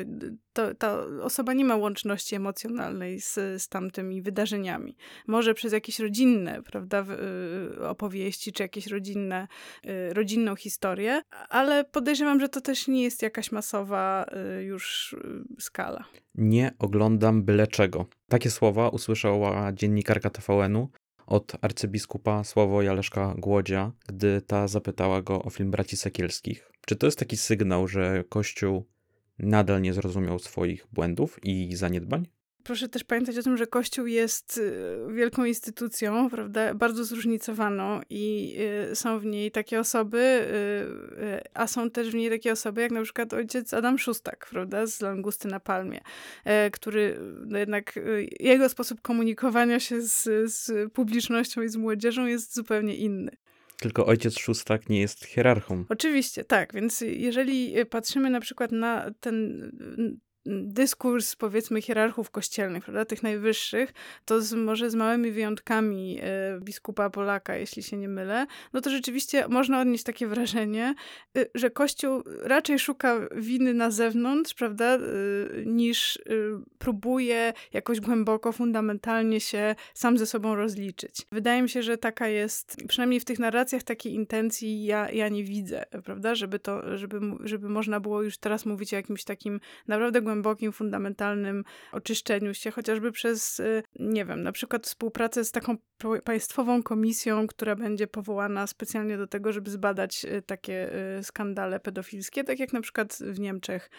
to, 0.53 0.75
ta 0.75 0.99
osoba 1.23 1.53
nie 1.53 1.65
ma 1.65 1.77
łączności 1.77 2.35
emocjonalnej 2.35 3.21
z, 3.21 3.35
z 3.35 3.69
tamtymi 3.69 4.23
wydarzeniami. 4.23 4.97
Może 5.27 5.55
przez 5.55 5.73
jakieś 5.73 5.99
rodzinne, 5.99 6.63
prawda, 6.63 7.07
opowieści, 7.89 8.53
czy 8.53 8.63
jakieś 8.63 8.87
rodzinne, 8.87 9.49
rodzinną 10.13 10.57
historię, 10.57 10.72
historię, 10.73 11.23
ale 11.49 11.85
podejrzewam, 11.85 12.41
że 12.41 12.49
to 12.49 12.61
też 12.61 12.89
nie 12.89 13.03
jest 13.03 13.23
jakaś 13.23 13.53
masowa 13.53 14.27
y, 14.59 14.63
już 14.63 15.13
y, 15.13 15.63
skala. 15.63 16.05
Nie 16.35 16.73
oglądam 16.79 17.43
byle 17.43 17.67
czego. 17.67 18.07
Takie 18.29 18.51
słowa 18.51 18.89
usłyszała 18.89 19.73
dziennikarka 19.73 20.31
TVN-u 20.31 20.89
od 21.27 21.53
arcybiskupa 21.61 22.45
Sławoja 22.45 22.93
Leszka 22.93 23.35
Głodzia, 23.39 23.93
gdy 24.09 24.43
ta 24.43 24.69
zapytała 24.69 25.23
go 25.23 25.43
o 25.43 25.51
film 25.51 25.71
Braci 25.71 25.97
Sekielskich. 25.97 26.71
Czy 26.87 26.97
to 26.97 27.07
jest 27.07 27.19
taki 27.19 27.37
sygnał, 27.37 27.89
że 27.89 28.25
Kościół 28.29 28.87
nadal 29.39 29.83
nie 29.83 29.93
zrozumiał 29.93 30.39
swoich 30.39 30.87
błędów 30.93 31.39
i 31.43 31.77
zaniedbań? 31.77 32.27
Proszę 32.65 32.89
też 32.89 33.05
pamiętać 33.05 33.39
o 33.39 33.43
tym, 33.43 33.57
że 33.57 33.67
Kościół 33.67 34.07
jest 34.07 34.59
y, 34.59 35.15
wielką 35.15 35.45
instytucją, 35.45 36.31
prawda, 36.31 36.75
bardzo 36.75 37.05
zróżnicowaną 37.05 38.01
i 38.11 38.57
y, 38.91 38.97
są 38.97 39.19
w 39.19 39.25
niej 39.25 39.51
takie 39.51 39.81
osoby, 39.81 40.19
y, 40.19 41.41
a 41.55 41.67
są 41.67 41.91
też 41.91 42.11
w 42.11 42.15
niej 42.15 42.31
takie 42.31 42.53
osoby, 42.53 42.81
jak 42.81 42.91
na 42.91 43.03
przykład 43.03 43.33
ojciec 43.33 43.75
Adam 43.75 43.99
Szustak, 43.99 44.47
prawda, 44.51 44.87
z 44.87 45.01
Langusty 45.01 45.49
na 45.49 45.61
Palmie, 45.61 46.01
który 46.73 47.19
no 47.47 47.59
jednak, 47.59 47.99
jego 48.41 48.69
sposób 48.69 49.01
komunikowania 49.01 49.81
się 49.81 50.03
z, 50.03 50.23
z 50.53 50.93
publicznością 50.93 51.63
i 51.63 51.69
z 51.69 51.77
młodzieżą 51.77 52.27
jest 52.27 52.55
zupełnie 52.55 52.97
inny. 52.97 53.31
Tylko 53.81 54.07
ojciec 54.07 54.39
Szustak 54.39 54.89
nie 54.89 55.01
jest 55.01 55.25
hierarchą. 55.25 55.85
Oczywiście, 55.89 56.45
tak. 56.45 56.73
Więc 56.75 57.01
jeżeli 57.01 57.75
patrzymy 57.91 58.31
na 58.31 58.41
przykład 58.41 58.73
na 58.73 59.11
ten 59.21 59.71
dyskurs, 60.47 61.37
powiedzmy, 61.37 61.83
hierarchów 61.83 62.31
kościelnych, 62.31 62.85
prawda, 62.85 63.05
tych 63.05 63.23
najwyższych, 63.23 63.93
to 64.25 64.43
z, 64.43 64.53
może 64.53 64.91
z 64.91 64.95
małymi 64.95 65.31
wyjątkami 65.31 66.19
e, 66.23 66.61
biskupa 66.61 67.11
Polaka, 67.11 67.57
jeśli 67.57 67.83
się 67.83 67.97
nie 67.97 68.09
mylę, 68.09 68.47
no 68.73 68.81
to 68.81 68.91
rzeczywiście 68.91 69.49
można 69.49 69.81
odnieść 69.81 70.05
takie 70.05 70.27
wrażenie, 70.27 70.95
e, 71.39 71.47
że 71.55 71.71
Kościół 71.71 72.23
raczej 72.43 72.79
szuka 72.79 73.21
winy 73.37 73.75
na 73.75 73.91
zewnątrz, 73.91 74.55
prawda, 74.55 74.95
e, 74.95 75.01
niż 75.67 76.19
próbuje 76.79 77.53
jakoś 77.73 78.01
głęboko, 78.01 78.53
fundamentalnie 78.53 79.41
się 79.41 79.75
sam 79.95 80.19
ze 80.19 80.27
sobą 80.27 80.55
rozliczyć. 80.55 81.27
Wydaje 81.33 81.63
mi 81.63 81.69
się, 81.69 81.83
że 81.83 81.99
taka 81.99 82.29
jest, 82.29 82.77
przynajmniej 82.89 83.21
w 83.21 83.25
tych 83.25 83.39
narracjach 83.39 83.83
takiej 83.83 84.15
intencji 84.15 84.85
ja, 84.85 85.11
ja 85.11 85.29
nie 85.29 85.45
widzę, 85.45 85.85
prawda, 86.05 86.35
żeby 86.35 86.59
to, 86.59 86.99
żeby, 86.99 87.21
żeby 87.45 87.69
można 87.69 88.01
było 88.01 88.23
już 88.23 88.39
teraz 88.39 88.67
mówić 88.67 88.93
o 88.93 88.97
jakimś 88.97 89.25
takim 89.25 89.61
naprawdę 89.89 90.23
głębokim 90.23 90.32
głębokim, 90.33 90.73
fundamentalnym 90.73 91.65
oczyszczeniu 91.93 92.55
się, 92.55 92.71
chociażby 92.71 93.13
przez, 93.13 93.61
y, 93.61 93.83
nie 93.99 94.25
wiem, 94.25 94.43
na 94.43 94.53
przykład 94.53 94.87
współpracę 94.87 95.45
z 95.45 95.53
taką 95.53 95.77
państwową 96.25 96.83
komisją, 96.83 97.47
która 97.47 97.77
będzie 97.77 98.07
powołana 98.07 98.67
specjalnie 98.67 99.17
do 99.19 99.27
tego, 99.27 99.53
żeby 99.53 99.71
zbadać 99.71 100.25
y, 100.25 100.43
takie 100.43 100.91
y, 101.19 101.25
skandale 101.25 101.81
pedofilskie, 101.81 102.45
tak 102.45 102.59
jak 102.59 102.73
na 102.73 102.81
przykład 102.81 103.19
w 103.21 103.41
Niemczech 103.41 103.91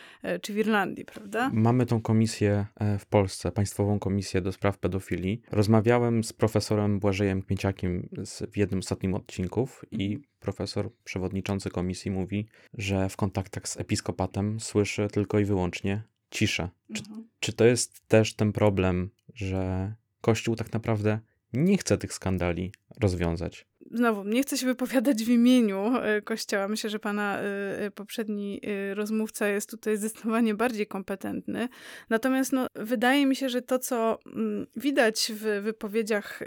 czy 0.42 0.54
w 0.54 0.58
Irlandii, 0.58 1.06
prawda? 1.06 1.52
Mamy 1.54 1.86
tą 1.86 2.02
komisję 2.02 2.66
e, 2.76 3.00
w 3.00 3.06
Polsce, 3.06 3.52
Państwową 3.52 4.00
Komisję 4.00 4.42
do 4.42 4.52
Spraw 4.52 4.78
Pedofilii. 4.78 5.42
Rozmawiałem 5.52 6.24
z 6.24 6.34
profesorem 6.34 7.00
Błażejem 7.00 7.42
Kmieciakiem 7.42 8.10
w 8.52 8.58
jednym 8.58 8.84
z 8.84 8.86
ostatnich 8.86 9.16
odcinków 9.16 9.86
i 9.92 10.06
mhm. 10.06 10.33
Profesor 10.44 10.92
przewodniczący 11.04 11.70
komisji 11.70 12.12
mówi, 12.12 12.48
że 12.74 13.10
w 13.10 13.18
kontaktach 13.18 13.68
z 13.68 13.78
episkopatem 13.78 14.60
słyszy 14.60 15.08
tylko 15.12 15.40
i 15.40 15.46
wyłącznie 15.46 16.04
ciszę. 16.32 16.70
Czy, 16.94 17.00
mhm. 17.00 17.28
czy 17.40 17.54
to 17.54 17.66
jest 17.66 18.08
też 18.08 18.34
ten 18.34 18.54
problem, 18.54 19.10
że 19.34 19.94
Kościół 20.22 20.56
tak 20.56 20.74
naprawdę 20.74 21.20
nie 21.54 21.78
chce 21.78 21.98
tych 21.98 22.14
skandali 22.14 22.72
rozwiązać? 23.00 23.66
Znowu, 23.94 24.24
nie 24.24 24.42
chcę 24.42 24.58
się 24.58 24.66
wypowiadać 24.66 25.24
w 25.24 25.30
imieniu 25.30 25.98
e, 25.98 26.22
Kościoła. 26.22 26.68
Myślę, 26.68 26.90
że 26.90 27.00
pana 27.00 27.40
e, 27.40 27.44
e, 27.80 27.92
poprzedni 27.92 28.62
rozmówca 28.94 29.48
jest 29.48 29.70
tutaj 29.70 29.98
zdecydowanie 29.98 30.54
bardziej 30.54 30.88
kompetentny. 30.88 31.70
Natomiast 32.10 32.54
no, 32.54 32.68
wydaje 32.76 33.26
mi 33.26 33.36
się, 33.36 33.50
że 33.50 33.62
to, 33.62 33.80
co 33.80 34.20
mm, 34.26 34.68
widać 34.76 35.32
w 35.36 35.62
wypowiedziach 35.64 36.40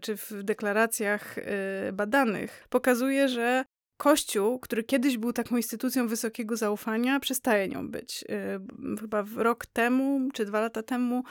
czy 0.00 0.16
w 0.16 0.32
deklaracjach 0.42 1.36
badanych, 1.92 2.66
pokazuje, 2.70 3.28
że 3.28 3.64
Kościół, 4.02 4.58
który 4.58 4.84
kiedyś 4.84 5.18
był 5.18 5.32
taką 5.32 5.56
instytucją 5.56 6.08
wysokiego 6.08 6.56
zaufania, 6.56 7.20
przestaje 7.20 7.68
nią 7.68 7.88
być. 7.88 8.24
Y, 8.94 9.00
chyba 9.00 9.24
rok 9.36 9.66
temu, 9.66 10.28
czy 10.32 10.44
dwa 10.44 10.60
lata 10.60 10.82
temu, 10.82 11.24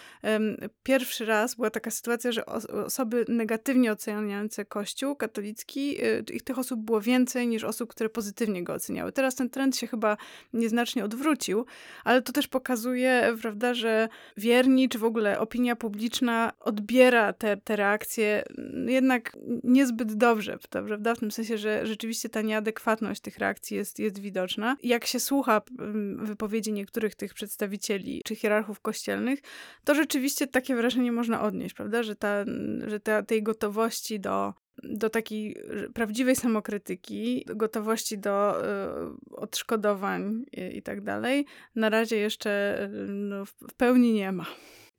pierwszy 0.83 1.25
raz 1.25 1.55
była 1.55 1.69
taka 1.69 1.91
sytuacja, 1.91 2.31
że 2.31 2.45
osoby 2.85 3.25
negatywnie 3.27 3.91
oceniające 3.91 4.65
Kościół 4.65 5.15
katolicki, 5.15 6.05
y, 6.05 6.23
ich 6.33 6.43
tych 6.43 6.59
osób 6.59 6.79
było 6.79 7.01
więcej 7.01 7.47
niż 7.47 7.63
osób, 7.63 7.89
które 7.89 8.09
pozytywnie 8.09 8.63
go 8.63 8.73
oceniały. 8.73 9.11
Teraz 9.11 9.35
ten 9.35 9.49
trend 9.49 9.77
się 9.77 9.87
chyba 9.87 10.17
nieznacznie 10.53 11.05
odwrócił, 11.05 11.65
ale 12.03 12.21
to 12.21 12.31
też 12.31 12.47
pokazuje, 12.47 13.35
prawda, 13.41 13.73
że 13.73 14.09
wierni, 14.37 14.89
czy 14.89 14.99
w 14.99 15.03
ogóle 15.03 15.39
opinia 15.39 15.75
publiczna 15.75 16.51
odbiera 16.59 17.33
te, 17.33 17.57
te 17.57 17.75
reakcje 17.75 18.43
jednak 18.87 19.37
niezbyt 19.63 20.13
dobrze, 20.13 20.57
prawda, 20.69 21.15
w 21.15 21.19
tym 21.19 21.31
sensie, 21.31 21.57
że 21.57 21.85
rzeczywiście 21.85 22.29
ta 22.29 22.41
nieadekwatność 22.61 23.21
tych 23.21 23.37
reakcji 23.37 23.77
jest, 23.77 23.99
jest 23.99 24.19
widoczna. 24.19 24.77
Jak 24.83 25.05
się 25.05 25.19
słucha 25.19 25.61
mm, 25.79 26.25
wypowiedzi 26.25 26.73
niektórych 26.73 27.15
tych 27.15 27.33
przedstawicieli 27.33 28.21
czy 28.25 28.35
hierarchów 28.35 28.79
kościelnych, 28.79 29.39
to 29.83 29.95
rzeczywiście 29.95 30.47
takie 30.47 30.75
wrażenie 30.75 31.11
można 31.11 31.41
odnieść, 31.41 31.75
prawda? 31.75 32.03
Że, 32.03 32.15
ta, 32.15 32.45
że 32.87 32.99
ta, 32.99 33.23
tej 33.23 33.43
gotowości 33.43 34.19
do 34.19 34.53
do 34.83 35.09
takiej 35.09 35.57
prawdziwej 35.93 36.35
samokrytyki, 36.35 37.45
gotowości 37.45 38.17
do 38.17 38.61
y, 38.61 39.35
odszkodowań 39.35 40.45
i, 40.51 40.77
i, 40.77 40.81
tak 40.81 41.01
dalej, 41.01 41.45
na 41.75 41.89
razie 41.89 42.17
jeszcze 42.17 42.83
y, 42.83 43.07
no, 43.07 43.45
w 43.45 43.73
pełni 43.77 44.13
nie 44.13 44.31
ma. 44.31 44.45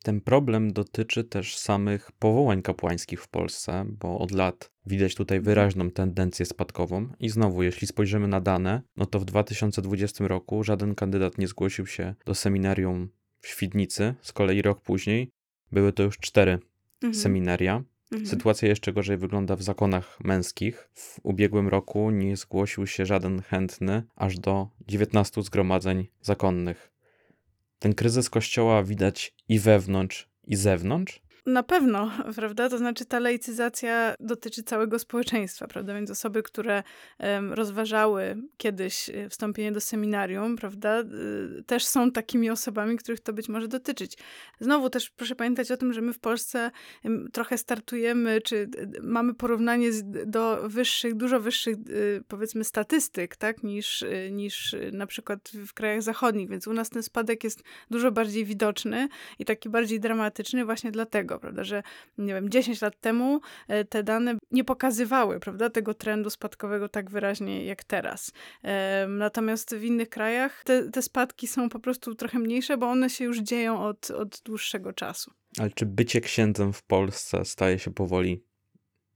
Ten 0.02 0.20
problem 0.20 0.72
dotyczy 0.72 1.24
też 1.24 1.56
samych 1.56 2.12
powołań 2.12 2.62
kapłańskich 2.62 3.22
w 3.22 3.28
Polsce, 3.28 3.84
bo 4.00 4.18
od 4.18 4.30
lat 4.30 4.70
widać 4.86 5.14
tutaj 5.14 5.38
mhm. 5.38 5.54
wyraźną 5.54 5.90
tendencję 5.90 6.46
spadkową. 6.46 7.08
I 7.20 7.28
znowu, 7.28 7.62
jeśli 7.62 7.86
spojrzymy 7.86 8.28
na 8.28 8.40
dane, 8.40 8.82
no 8.96 9.06
to 9.06 9.20
w 9.20 9.24
2020 9.24 10.28
roku 10.28 10.64
żaden 10.64 10.94
kandydat 10.94 11.38
nie 11.38 11.48
zgłosił 11.48 11.86
się 11.86 12.14
do 12.26 12.34
seminarium 12.34 13.08
w 13.38 13.48
Świdnicy. 13.48 14.14
Z 14.22 14.32
kolei 14.32 14.62
rok 14.62 14.80
później 14.80 15.30
były 15.72 15.92
to 15.92 16.02
już 16.02 16.18
cztery 16.18 16.58
mhm. 17.02 17.14
seminaria. 17.14 17.84
Mhm. 18.12 18.26
Sytuacja 18.26 18.68
jeszcze 18.68 18.92
gorzej 18.92 19.16
wygląda 19.16 19.56
w 19.56 19.62
zakonach 19.62 20.18
męskich. 20.24 20.90
W 20.94 21.20
ubiegłym 21.22 21.68
roku 21.68 22.10
nie 22.10 22.36
zgłosił 22.36 22.86
się 22.86 23.06
żaden 23.06 23.42
chętny 23.42 24.02
aż 24.16 24.38
do 24.38 24.68
19 24.88 25.42
zgromadzeń 25.42 26.06
zakonnych. 26.20 26.91
Ten 27.82 27.94
kryzys 27.94 28.30
kościoła 28.30 28.82
widać 28.82 29.34
i 29.48 29.58
wewnątrz, 29.58 30.28
i 30.44 30.56
zewnątrz. 30.56 31.22
Na 31.46 31.62
pewno, 31.62 32.10
prawda? 32.36 32.68
To 32.68 32.78
znaczy 32.78 33.04
ta 33.04 33.18
laicyzacja 33.18 34.14
dotyczy 34.20 34.62
całego 34.62 34.98
społeczeństwa, 34.98 35.66
prawda? 35.66 35.94
Więc 35.94 36.10
osoby, 36.10 36.42
które 36.42 36.82
rozważały 37.50 38.36
kiedyś 38.56 39.10
e, 39.10 39.28
wstąpienie 39.28 39.72
do 39.72 39.80
seminarium, 39.80 40.56
prawda, 40.56 41.00
y, 41.00 41.62
też 41.62 41.84
są 41.84 42.10
takimi 42.10 42.50
osobami, 42.50 42.96
których 42.96 43.20
to 43.20 43.32
być 43.32 43.48
może 43.48 43.68
dotyczyć. 43.68 44.18
Znowu 44.60 44.90
też 44.90 45.10
proszę 45.10 45.34
pamiętać 45.34 45.70
o 45.70 45.76
tym, 45.76 45.92
że 45.92 46.00
my 46.00 46.12
w 46.12 46.18
Polsce 46.18 46.70
trochę 47.32 47.58
startujemy, 47.58 48.40
czy 48.40 48.68
mamy 49.02 49.34
porównanie 49.34 49.88
do 50.26 50.68
wyższych, 50.68 51.14
dużo 51.14 51.40
wyższych, 51.40 51.76
y, 51.88 52.24
powiedzmy, 52.28 52.64
statystyk, 52.64 53.36
tak, 53.36 53.62
niż, 53.62 54.04
niż 54.30 54.76
na 54.92 55.06
przykład 55.06 55.50
w 55.66 55.74
krajach 55.74 56.02
zachodnich, 56.02 56.48
więc 56.48 56.66
u 56.66 56.72
nas 56.72 56.90
ten 56.90 57.02
spadek 57.02 57.44
jest 57.44 57.62
dużo 57.90 58.12
bardziej 58.12 58.44
widoczny 58.44 59.08
i 59.38 59.44
taki 59.44 59.68
bardziej 59.68 60.00
dramatyczny 60.00 60.64
właśnie 60.64 60.90
dlatego, 60.90 61.31
tego, 61.32 61.40
prawda, 61.40 61.64
że 61.64 61.82
nie 62.18 62.34
wiem, 62.34 62.48
10 62.48 62.82
lat 62.82 63.00
temu 63.00 63.40
e, 63.68 63.84
te 63.84 64.02
dane 64.02 64.34
nie 64.50 64.64
pokazywały, 64.64 65.40
prawda, 65.40 65.70
tego 65.70 65.94
trendu 65.94 66.30
spadkowego 66.30 66.88
tak 66.88 67.10
wyraźnie 67.10 67.64
jak 67.64 67.84
teraz. 67.84 68.32
Natomiast 69.08 69.76
w 69.76 69.84
innych 69.84 70.08
krajach 70.08 70.64
te, 70.64 70.90
te 70.90 71.02
spadki 71.02 71.46
są 71.46 71.68
po 71.68 71.78
prostu 71.78 72.14
trochę 72.14 72.38
mniejsze, 72.38 72.76
bo 72.76 72.86
one 72.86 73.10
się 73.10 73.24
już 73.24 73.38
dzieją 73.38 73.84
od, 73.84 74.10
od 74.10 74.40
dłuższego 74.44 74.92
czasu. 74.92 75.32
Ale 75.58 75.70
czy 75.70 75.86
bycie 75.86 76.20
księdzem 76.20 76.72
w 76.72 76.82
Polsce 76.82 77.44
staje 77.44 77.78
się 77.78 77.94
powoli 77.94 78.42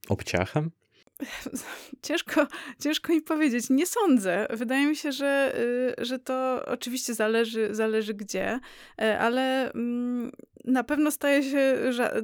obciachem? 0.09 0.71
Ciężko, 2.07 2.47
ciężko 2.79 3.13
mi 3.13 3.21
powiedzieć. 3.21 3.69
Nie 3.69 3.85
sądzę. 3.85 4.47
Wydaje 4.49 4.87
mi 4.87 4.95
się, 4.95 5.11
że, 5.11 5.53
y, 5.99 6.05
że 6.05 6.19
to 6.19 6.65
oczywiście 6.65 7.13
zależy, 7.13 7.75
zależy 7.75 8.13
gdzie, 8.13 8.59
e, 9.01 9.19
ale 9.19 9.71
mm, 9.71 10.31
na 10.65 10.83
pewno 10.83 11.11
staje 11.11 11.43
się 11.43 11.77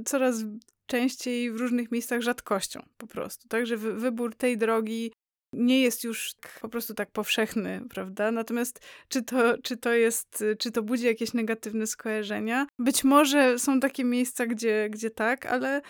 coraz 0.05 0.43
częściej 0.85 1.51
w 1.51 1.57
różnych 1.57 1.91
miejscach 1.91 2.21
rzadkością 2.21 2.83
po 2.97 3.07
prostu. 3.07 3.47
Także 3.47 3.77
wybór 3.77 4.35
tej 4.35 4.57
drogi 4.57 5.11
nie 5.53 5.81
jest 5.81 6.03
już 6.03 6.31
po 6.61 6.69
prostu 6.69 6.93
tak 6.93 7.11
powszechny, 7.11 7.81
prawda? 7.89 8.31
Natomiast 8.31 8.79
czy 9.07 9.23
to, 9.23 9.57
czy 9.57 9.77
to 9.77 9.93
jest, 9.93 10.43
czy 10.59 10.71
to 10.71 10.83
budzi 10.83 11.05
jakieś 11.05 11.33
negatywne 11.33 11.87
skojarzenia? 11.87 12.67
Być 12.79 13.03
może 13.03 13.59
są 13.59 13.79
takie 13.79 14.03
miejsca, 14.03 14.45
gdzie, 14.45 14.87
gdzie 14.89 15.09
tak, 15.09 15.45
ale 15.45 15.81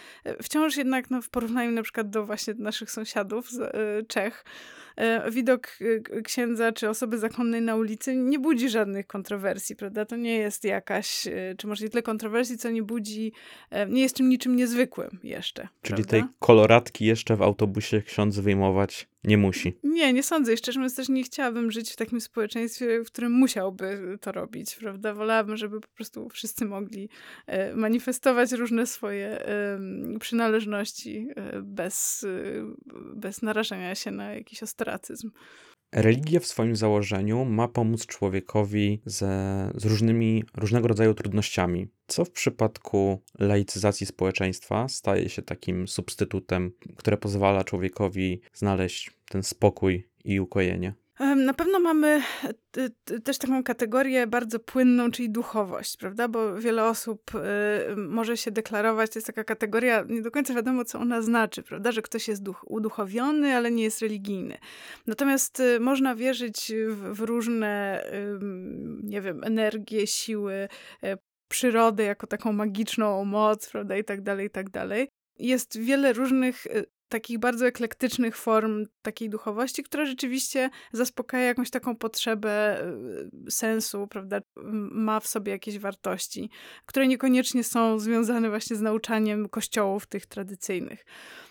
wciąż 0.42 0.78
jednak 0.78 1.10
no, 1.10 1.22
w 1.22 1.30
porównaniu 1.30 1.72
na 1.72 1.84
przykład 1.84 2.10
do 2.10 2.26
właśnie 2.26 2.54
naszych 2.58 2.92
sąsiadów 2.92 3.50
z 3.50 3.60
y, 3.60 4.06
Czech, 4.08 4.44
E, 4.44 4.83
widok 5.32 5.68
e, 6.16 6.22
księdza 6.22 6.72
czy 6.72 6.90
osoby 6.90 7.18
zakonnej 7.18 7.62
na 7.62 7.76
ulicy 7.76 8.16
nie 8.16 8.40
budzi 8.40 8.70
żadnych 8.70 9.08
kontrowersji, 9.08 9.76
prawda? 9.76 10.06
To 10.06 10.16
nie 10.16 10.38
jest 10.38 10.64
jakaś, 10.64 11.28
e, 11.28 11.56
czy 11.58 11.68
może 11.68 11.84
nie 11.84 11.90
tyle 11.90 12.04
kontrowersji, 12.04 12.58
co 12.58 12.70
nie 12.70 12.84
budzi, 12.84 13.32
nie 13.90 14.02
jest 14.02 14.16
czym 14.16 14.30
niczym 14.30 14.56
niezwykłym 14.56 15.20
jeszcze. 15.24 15.68
Czyli 15.82 16.04
prawda? 16.04 16.12
tej 16.12 16.24
koloratki 16.40 17.06
jeszcze 17.06 17.36
w 17.36 17.42
autobusie 17.42 18.02
ksiądz 18.02 18.40
wyjmować 18.40 19.08
nie 19.24 19.38
musi. 19.38 19.78
Nie, 19.84 20.14
nie 20.14 20.24
sądzę. 20.24 20.54
I 20.54 20.58
szczerze 20.58 20.80
mówiąc 20.80 20.96
też 20.96 21.10
nie 21.10 21.24
chciałabym 21.24 21.72
żyć 21.72 21.92
w 21.92 21.96
takim 21.96 22.22
społeczeństwie, 22.22 23.04
w 23.04 23.08
którym 23.08 23.32
musiałby 23.32 24.18
to 24.22 24.32
robić, 24.32 24.76
prawda? 24.76 25.14
Wolałabym, 25.14 25.58
żeby 25.58 25.82
po 25.82 25.88
prostu 25.88 26.30
wszyscy 26.30 26.66
mogli 26.66 27.10
manifestować 27.76 28.52
różne 28.52 28.88
swoje 28.88 29.44
przynależności 30.20 31.28
bez, 31.62 32.26
bez 33.16 33.42
narażania 33.42 33.96
się 33.96 34.12
na 34.12 34.34
jakiś 34.34 34.64
ostry 34.64 34.83
ostracyzm. 34.84 35.32
Religia 35.92 36.40
w 36.40 36.46
swoim 36.46 36.76
założeniu 36.76 37.46
ma 37.46 37.68
pomóc 37.68 38.06
człowiekowi 38.06 39.02
ze, 39.06 39.72
z 39.76 39.86
różnymi, 39.86 40.44
różnego 40.58 40.88
rodzaju 40.88 41.14
trudnościami, 41.14 41.88
co 42.08 42.26
w 42.26 42.32
przypadku 42.32 43.22
laicyzacji 43.40 44.06
społeczeństwa 44.06 44.88
staje 44.88 45.30
się 45.30 45.42
takim 45.42 45.88
substytutem, 45.88 46.72
które 46.96 47.18
pozwala 47.18 47.64
człowiekowi 47.64 48.42
znaleźć 48.54 49.12
ten 49.30 49.44
spokój 49.44 50.10
i 50.24 50.40
ukojenie. 50.40 50.94
Na 51.20 51.54
pewno 51.54 51.80
mamy 51.80 52.22
e, 52.78 53.20
też 53.20 53.38
taką 53.38 53.64
kategorię 53.64 54.28
bardzo 54.28 54.60
płynną, 54.60 55.12
czyli 55.12 55.30
duchowość, 55.30 55.98
prawda? 55.98 56.28
Bo 56.28 56.56
wiele 56.56 56.86
osób 56.86 57.32
e, 57.36 57.96
może 57.96 58.38
się 58.38 58.52
deklarować, 58.52 59.12
to 59.12 59.20
jest 59.20 59.28
taka 59.28 59.44
kategoria, 59.44 60.06
nie 60.10 60.22
do 60.22 60.32
końca 60.32 60.54
wiadomo, 60.54 60.86
co 60.86 61.00
ona 61.00 61.22
znaczy, 61.22 61.64
prawda? 61.64 61.92
Że 61.92 62.02
ktoś 62.02 62.28
jest 62.28 62.44
duch, 62.44 62.64
uduchowiony, 62.68 63.56
ale 63.56 63.72
nie 63.72 63.84
jest 63.84 64.02
religijny. 64.02 64.58
Natomiast 65.08 65.60
e, 65.60 65.80
można 65.80 66.16
wierzyć 66.16 66.72
w, 66.88 67.18
w 67.18 67.20
różne, 67.20 68.04
nie 69.04 69.22
wiem, 69.22 69.44
energie, 69.44 70.08
siły, 70.08 70.68
przyrodę 71.48 72.04
jako 72.04 72.28
taką 72.28 72.54
magiczną 72.54 73.26
moc, 73.26 73.70
prawda? 73.70 73.98
I 73.98 74.04
tak 74.04 74.22
dalej, 74.22 74.48
i 74.48 74.50
tak 74.50 74.70
dalej. 74.70 75.10
Jest 75.40 75.80
wiele 75.80 76.14
różnych 76.14 76.68
takich 77.14 77.40
bardzo 77.40 77.68
eklektycznych 77.68 78.38
form 78.38 78.86
takiej 79.02 79.30
duchowości, 79.30 79.84
która 79.84 80.06
rzeczywiście 80.06 80.70
zaspokaja 80.92 81.44
jakąś 81.44 81.70
taką 81.70 81.96
potrzebę 81.96 82.84
y, 83.48 83.52
sensu, 83.52 84.08
prawda? 84.08 84.40
Ma 84.92 85.20
w 85.20 85.28
sobie 85.28 85.52
jakieś 85.52 85.80
wartości, 85.80 86.50
które 86.86 87.08
niekoniecznie 87.08 87.64
są 87.64 88.00
związane 88.00 88.50
właśnie 88.50 88.76
z 88.76 88.82
nauczaniem 88.82 89.50
kościołów 89.50 90.06
tych 90.06 90.26
tradycyjnych. 90.26 91.06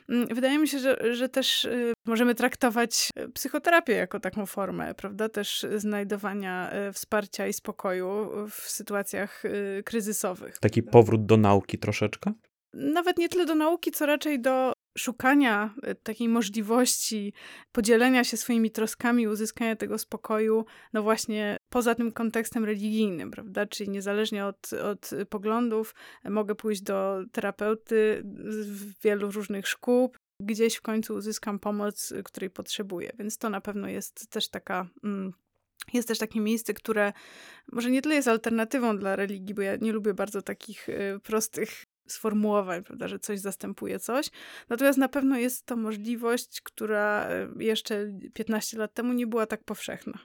Mm, 0.08 0.28
wydaje 0.34 0.58
mi 0.58 0.68
się, 0.68 0.78
że, 0.78 1.14
że 1.14 1.28
też 1.28 1.64
y, 1.64 1.92
możemy 2.06 2.34
traktować 2.34 3.08
y, 3.18 3.28
psychoterapię 3.28 3.92
jako 3.92 4.20
taką 4.20 4.46
formę, 4.46 4.94
prawda? 4.94 5.28
Też 5.28 5.66
znajdowania 5.76 6.72
wsparcia 6.92 7.46
i 7.46 7.52
spokoju 7.52 8.30
w 8.50 8.54
sytuacjach 8.54 9.42
kryzysowych. 9.84 10.58
Taki 10.58 10.82
powrót 10.82 11.26
do 11.26 11.36
nauki 11.36 11.78
troszeczkę? 11.78 12.32
Nawet 12.74 13.18
nie 13.18 13.28
tyle 13.28 13.46
do 13.46 13.54
nauki, 13.54 13.90
co 13.90 14.06
raczej 14.06 14.40
do 14.40 14.72
szukania 14.98 15.74
e, 15.82 15.94
takiej 15.94 16.28
możliwości 16.28 17.32
podzielenia 17.72 18.24
się 18.24 18.36
swoimi 18.36 18.70
troskami, 18.70 19.28
uzyskania 19.28 19.76
tego 19.76 19.98
spokoju, 19.98 20.64
no 20.92 21.02
właśnie 21.02 21.56
poza 21.68 21.94
tym 21.94 22.12
kontekstem 22.12 22.64
religijnym, 22.64 23.30
prawda? 23.30 23.66
Czyli 23.66 23.90
niezależnie 23.90 24.46
od, 24.46 24.72
od 24.72 25.10
poglądów, 25.30 25.94
mogę 26.24 26.54
pójść 26.54 26.82
do 26.82 27.24
terapeuty 27.32 28.22
w 28.24 29.02
wielu 29.02 29.30
różnych 29.30 29.68
szkół, 29.68 30.12
gdzieś 30.40 30.74
w 30.74 30.82
końcu 30.82 31.14
uzyskam 31.14 31.58
pomoc, 31.58 32.12
której 32.24 32.50
potrzebuję. 32.50 33.12
Więc 33.18 33.38
to 33.38 33.50
na 33.50 33.60
pewno 33.60 33.88
jest 33.88 34.30
też 34.30 34.48
taka. 34.48 34.88
Mm, 35.04 35.32
jest 35.92 36.08
też 36.08 36.18
takie 36.18 36.40
miejsce, 36.40 36.74
które 36.74 37.12
może 37.72 37.90
nie 37.90 38.02
tyle 38.02 38.14
jest 38.14 38.28
alternatywą 38.28 38.98
dla 38.98 39.16
religii, 39.16 39.54
bo 39.54 39.62
ja 39.62 39.76
nie 39.76 39.92
lubię 39.92 40.14
bardzo 40.14 40.42
takich 40.42 40.88
y, 40.88 41.20
prostych 41.22 41.84
sformułowań, 42.06 42.84
prawda, 42.84 43.08
że 43.08 43.18
coś 43.18 43.40
zastępuje 43.40 43.98
coś. 43.98 44.26
Natomiast 44.68 44.98
na 44.98 45.08
pewno 45.08 45.38
jest 45.38 45.66
to 45.66 45.76
możliwość, 45.76 46.60
która 46.60 47.28
e, 47.28 47.48
jeszcze 47.58 48.12
15 48.34 48.78
lat 48.78 48.94
temu 48.94 49.12
nie 49.12 49.26
była 49.26 49.46
tak 49.46 49.64
powszechna. 49.64 50.18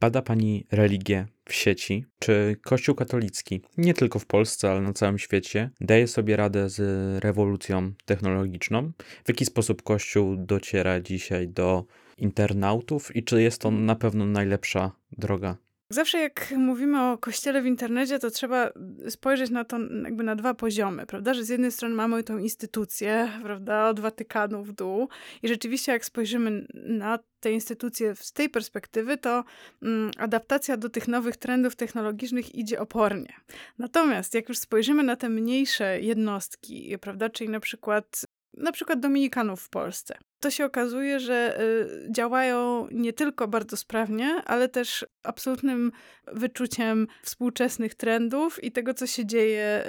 Bada 0.00 0.22
Pani 0.22 0.66
religię 0.72 1.26
w 1.48 1.54
sieci. 1.54 2.04
Czy 2.18 2.56
Kościół 2.62 2.94
katolicki, 2.94 3.62
nie 3.76 3.94
tylko 3.94 4.18
w 4.18 4.26
Polsce, 4.26 4.70
ale 4.70 4.80
na 4.80 4.92
całym 4.92 5.18
świecie, 5.18 5.70
daje 5.80 6.06
sobie 6.06 6.36
radę 6.36 6.68
z 6.68 6.78
rewolucją 7.24 7.92
technologiczną? 8.04 8.92
W 9.24 9.28
jaki 9.28 9.44
sposób 9.44 9.82
Kościół 9.82 10.36
dociera 10.36 11.00
dzisiaj 11.00 11.48
do 11.48 11.84
internautów 12.18 13.16
i 13.16 13.24
czy 13.24 13.42
jest 13.42 13.60
to 13.60 13.70
na 13.70 13.94
pewno 13.94 14.26
najlepsza 14.26 14.92
droga 15.12 15.56
Zawsze 15.90 16.18
jak 16.18 16.50
mówimy 16.56 17.02
o 17.02 17.18
kościele 17.18 17.62
w 17.62 17.66
internecie, 17.66 18.18
to 18.18 18.30
trzeba 18.30 18.70
spojrzeć 19.08 19.50
na 19.50 19.64
to 19.64 19.78
jakby 20.04 20.24
na 20.24 20.36
dwa 20.36 20.54
poziomy, 20.54 21.06
prawda? 21.06 21.34
Że 21.34 21.44
z 21.44 21.48
jednej 21.48 21.72
strony 21.72 21.94
mamy 21.94 22.24
tą 22.24 22.38
instytucję, 22.38 23.30
prawda, 23.42 23.88
od 23.88 24.00
Watykanu 24.00 24.64
w 24.64 24.72
dół 24.72 25.08
i 25.42 25.48
rzeczywiście 25.48 25.92
jak 25.92 26.04
spojrzymy 26.04 26.66
na 26.74 27.18
te 27.40 27.52
instytucje 27.52 28.16
z 28.16 28.32
tej 28.32 28.48
perspektywy, 28.48 29.16
to 29.16 29.44
mm, 29.82 30.10
adaptacja 30.18 30.76
do 30.76 30.88
tych 30.88 31.08
nowych 31.08 31.36
trendów 31.36 31.76
technologicznych 31.76 32.54
idzie 32.54 32.80
opornie. 32.80 33.34
Natomiast 33.78 34.34
jak 34.34 34.48
już 34.48 34.58
spojrzymy 34.58 35.02
na 35.02 35.16
te 35.16 35.28
mniejsze 35.28 36.00
jednostki, 36.00 36.98
prawda, 37.00 37.28
czyli 37.28 37.50
na 37.50 37.60
przykład 37.60 38.26
na 38.56 38.72
przykład 38.72 39.00
Dominikanów 39.00 39.62
w 39.62 39.68
Polsce. 39.68 40.18
To 40.46 40.50
się 40.50 40.64
okazuje, 40.64 41.20
że 41.20 41.60
y, 41.60 42.12
działają 42.12 42.88
nie 42.90 43.12
tylko 43.12 43.48
bardzo 43.48 43.76
sprawnie, 43.76 44.42
ale 44.44 44.68
też 44.68 45.06
absolutnym 45.22 45.92
wyczuciem 46.32 47.06
współczesnych 47.22 47.94
trendów 47.94 48.64
i 48.64 48.72
tego, 48.72 48.94
co 48.94 49.06
się 49.06 49.26
dzieje 49.26 49.84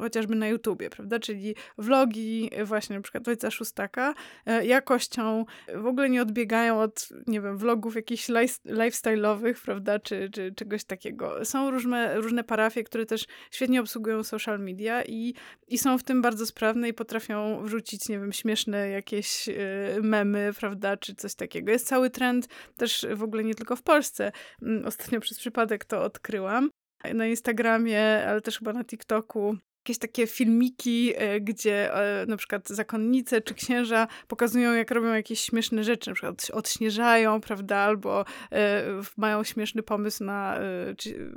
chociażby 0.00 0.34
na 0.34 0.48
YouTubie, 0.48 0.90
prawda? 0.90 1.18
Czyli 1.18 1.54
vlogi 1.78 2.50
właśnie 2.64 2.96
na 2.96 3.02
przykład 3.02 3.28
Ojca 3.28 3.50
Szóstaka 3.50 4.14
e, 4.46 4.66
jakością 4.66 5.44
w 5.74 5.86
ogóle 5.86 6.10
nie 6.10 6.22
odbiegają 6.22 6.80
od, 6.80 7.08
nie 7.26 7.40
wiem, 7.40 7.58
vlogów 7.58 7.96
jakichś 7.96 8.28
lifestyle'owych, 8.66 9.54
prawda? 9.64 9.98
Czy, 9.98 10.30
czy 10.30 10.52
czegoś 10.56 10.84
takiego. 10.84 11.44
Są 11.44 11.70
różne, 11.70 12.20
różne 12.20 12.44
parafie, 12.44 12.84
które 12.84 13.06
też 13.06 13.24
świetnie 13.50 13.80
obsługują 13.80 14.24
social 14.24 14.60
media 14.60 15.02
i, 15.04 15.34
i 15.68 15.78
są 15.78 15.98
w 15.98 16.02
tym 16.02 16.22
bardzo 16.22 16.46
sprawne 16.46 16.88
i 16.88 16.94
potrafią 16.94 17.62
wrzucić, 17.64 18.08
nie 18.08 18.18
wiem, 18.18 18.32
śmieszne 18.32 18.88
jakieś 18.88 19.48
y, 19.48 19.54
memy, 20.02 20.50
prawda, 20.60 20.96
czy 20.96 21.14
coś 21.14 21.34
takiego. 21.34 21.72
Jest 21.72 21.86
cały 21.86 22.10
trend 22.10 22.48
też 22.76 23.06
w 23.14 23.22
ogóle 23.22 23.44
nie 23.44 23.54
tylko 23.54 23.76
w 23.76 23.82
Polsce. 23.82 24.32
Mm, 24.62 24.86
ostatnio 24.86 25.20
przez 25.20 25.38
przypadek 25.38 25.84
to 25.84 26.02
odkryłam. 26.02 26.70
Na 27.14 27.26
Instagramie, 27.26 28.26
ale 28.26 28.40
też 28.40 28.58
chyba 28.58 28.72
na 28.72 28.84
TikToku 28.84 29.56
jakieś 29.84 29.98
takie 29.98 30.26
filmiki, 30.26 31.12
e, 31.16 31.40
gdzie 31.40 31.94
e, 31.94 32.26
na 32.26 32.36
przykład 32.36 32.68
zakonnice 32.68 33.40
czy 33.40 33.54
księża 33.54 34.08
pokazują, 34.28 34.72
jak 34.72 34.90
robią 34.90 35.14
jakieś 35.14 35.40
śmieszne 35.40 35.84
rzeczy, 35.84 36.10
na 36.10 36.14
przykład 36.14 36.50
odśnieżają, 36.52 37.40
prawda, 37.40 37.76
albo 37.76 38.24
e, 38.52 38.84
mają 39.16 39.44
śmieszny 39.44 39.82
pomysł 39.82 40.24
na, 40.24 40.58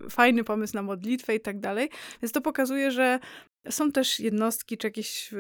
fajny 0.10 0.44
pomysł 0.44 0.76
na 0.76 0.82
modlitwę 0.82 1.36
i 1.36 1.40
tak 1.40 1.60
dalej. 1.60 1.90
Więc 2.22 2.32
to 2.32 2.42
pokazuje, 2.42 2.92
że 2.92 3.20
są 3.70 3.92
też 3.92 4.20
jednostki, 4.20 4.78
czy 4.78 4.88
jakieś, 4.88 5.32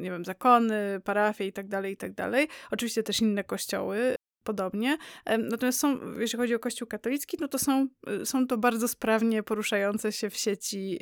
nie 0.00 0.10
wiem, 0.10 0.24
zakony, 0.24 1.00
parafie 1.04 1.46
i 1.46 1.52
tak 1.52 1.68
dalej, 1.68 1.92
i 1.92 1.96
tak 1.96 2.14
dalej. 2.14 2.48
Oczywiście 2.70 3.02
też 3.02 3.20
inne 3.20 3.44
kościoły, 3.44 4.14
podobnie. 4.44 4.98
Natomiast 5.38 5.80
są, 5.80 5.98
jeśli 6.18 6.38
chodzi 6.38 6.54
o 6.54 6.58
Kościół 6.58 6.88
katolicki, 6.88 7.36
no 7.40 7.48
to 7.48 7.58
są, 7.58 7.88
y, 8.22 8.26
są 8.26 8.46
to 8.46 8.58
bardzo 8.58 8.88
sprawnie 8.88 9.42
poruszające 9.42 10.12
się 10.12 10.30
w 10.30 10.36
sieci 10.36 10.98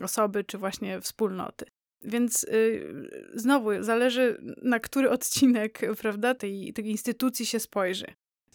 y, 0.00 0.04
osoby, 0.04 0.44
czy 0.44 0.58
właśnie 0.58 1.00
wspólnoty. 1.00 1.64
Więc 2.04 2.44
y, 2.44 3.10
znowu 3.34 3.82
zależy, 3.82 4.38
na 4.62 4.80
który 4.80 5.10
odcinek 5.10 5.80
prawda, 6.02 6.34
tej, 6.34 6.72
tej 6.72 6.86
instytucji 6.90 7.46
się 7.46 7.60
spojrzy. 7.60 8.06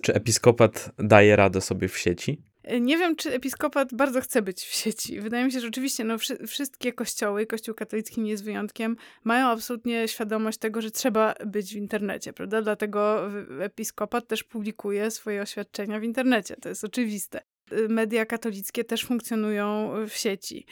Czy 0.01 0.13
episkopat 0.13 0.91
daje 0.97 1.35
radę 1.35 1.61
sobie 1.61 1.87
w 1.87 1.97
sieci? 1.97 2.41
Nie 2.81 2.97
wiem, 2.97 3.15
czy 3.15 3.33
episkopat 3.33 3.93
bardzo 3.93 4.21
chce 4.21 4.41
być 4.41 4.63
w 4.63 4.73
sieci. 4.75 5.21
Wydaje 5.21 5.45
mi 5.45 5.51
się, 5.51 5.59
że 5.59 5.67
oczywiście 5.67 6.03
no, 6.03 6.17
wszy 6.17 6.47
wszystkie 6.47 6.93
kościoły, 6.93 7.45
Kościół 7.45 7.75
katolicki 7.75 8.21
nie 8.21 8.31
jest 8.31 8.43
wyjątkiem, 8.43 8.97
mają 9.23 9.47
absolutnie 9.47 10.07
świadomość 10.07 10.57
tego, 10.57 10.81
że 10.81 10.91
trzeba 10.91 11.35
być 11.45 11.73
w 11.73 11.77
internecie, 11.77 12.33
prawda? 12.33 12.61
Dlatego 12.61 13.29
episkopat 13.61 14.27
też 14.27 14.43
publikuje 14.43 15.11
swoje 15.11 15.41
oświadczenia 15.41 15.99
w 15.99 16.03
internecie. 16.03 16.55
To 16.55 16.69
jest 16.69 16.83
oczywiste. 16.83 17.41
Media 17.89 18.25
katolickie 18.25 18.83
też 18.83 19.05
funkcjonują 19.05 19.93
w 20.09 20.13
sieci. 20.13 20.65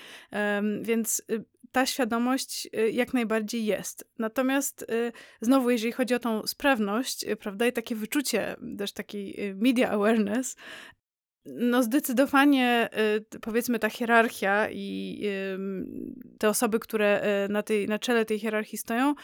Więc 0.82 1.22
y, 1.32 1.44
ta 1.72 1.86
świadomość 1.86 2.70
y, 2.78 2.92
jak 2.92 3.14
najbardziej 3.14 3.66
jest. 3.66 4.08
Natomiast 4.20 4.82
y, 4.82 5.12
znowu, 5.42 5.70
jeżeli 5.70 5.92
chodzi 5.92 6.14
o 6.14 6.20
tą 6.20 6.48
sprawność, 6.48 7.26
prawda, 7.40 7.68
i 7.68 7.74
takie 7.74 7.96
wyczucie 7.96 8.56
też 8.78 8.94
takiej 8.94 9.56
media 9.56 9.90
awareness, 9.90 10.56
no 11.46 11.84
zdecydowanie 11.84 12.90
y, 13.34 13.40
powiedzmy 13.40 13.80
ta 13.80 13.90
hierarchia 13.90 14.68
i 14.72 15.22
te 16.40 16.50
osoby, 16.50 16.80
które 16.80 17.44
y, 17.46 17.52
na, 17.52 17.64
tej, 17.64 17.88
na 17.88 18.00
czele 18.00 18.26
tej 18.26 18.40
hierarchii 18.40 18.78
stoją, 18.78 19.16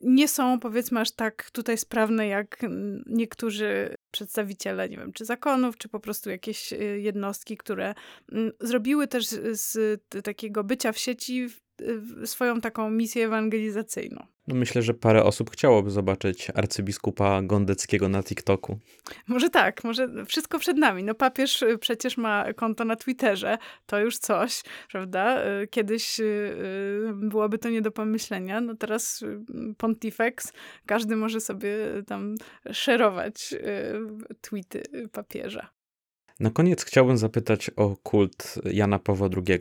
nie 0.00 0.28
są 0.28 0.60
powiedzmy 0.60 1.00
aż 1.00 1.10
tak 1.10 1.50
tutaj 1.50 1.78
sprawne 1.78 2.26
jak 2.26 2.60
niektórzy 3.06 3.94
przedstawiciele, 4.10 4.88
nie 4.88 4.96
wiem, 4.96 5.12
czy 5.12 5.24
zakonów, 5.24 5.78
czy 5.78 5.88
po 5.88 6.00
prostu 6.00 6.30
jakieś 6.30 6.72
y, 6.72 7.00
jednostki, 7.00 7.56
które 7.56 7.94
mm, 8.32 8.52
zrobiły 8.60 9.06
też 9.06 9.26
z 9.52 10.00
takiego 10.24 10.64
bycia 10.64 10.92
w 10.92 10.98
sieci 10.98 11.48
swoją 12.24 12.60
taką 12.60 12.90
misję 12.90 13.24
ewangelizacyjną. 13.24 14.26
No 14.48 14.54
myślę, 14.54 14.82
że 14.82 14.94
parę 14.94 15.24
osób 15.24 15.50
chciałoby 15.50 15.90
zobaczyć 15.90 16.50
arcybiskupa 16.54 17.42
Gondeckiego 17.42 18.08
na 18.08 18.22
TikToku. 18.22 18.78
Może 19.26 19.50
tak, 19.50 19.84
może 19.84 20.08
wszystko 20.26 20.58
przed 20.58 20.76
nami. 20.76 21.04
No 21.04 21.14
papież 21.14 21.62
y, 21.62 21.78
przecież 21.78 22.16
ma 22.16 22.52
konto 22.54 22.84
na 22.84 22.96
Twitterze, 22.96 23.58
to 23.86 24.00
już 24.00 24.18
coś, 24.18 24.62
prawda? 24.92 25.44
Y, 25.62 25.66
kiedyś 25.66 26.20
y, 26.20 26.54
byłoby 27.14 27.58
to 27.58 27.68
nie 27.68 27.82
do 27.82 27.90
pomyślenia, 27.90 28.60
no 28.60 28.74
teraz 28.74 29.24
Pontifex, 29.76 30.52
każdy 30.86 31.16
może 31.16 31.40
sobie 31.40 31.76
tam 32.06 32.34
szerować 32.72 33.54
tweety 34.40 34.82
papieża. 35.12 35.77
Na 36.40 36.50
koniec 36.50 36.84
chciałbym 36.84 37.18
zapytać 37.18 37.70
o 37.76 37.96
kult 37.96 38.58
Jana 38.64 38.98
Pawła 38.98 39.28
II. 39.36 39.60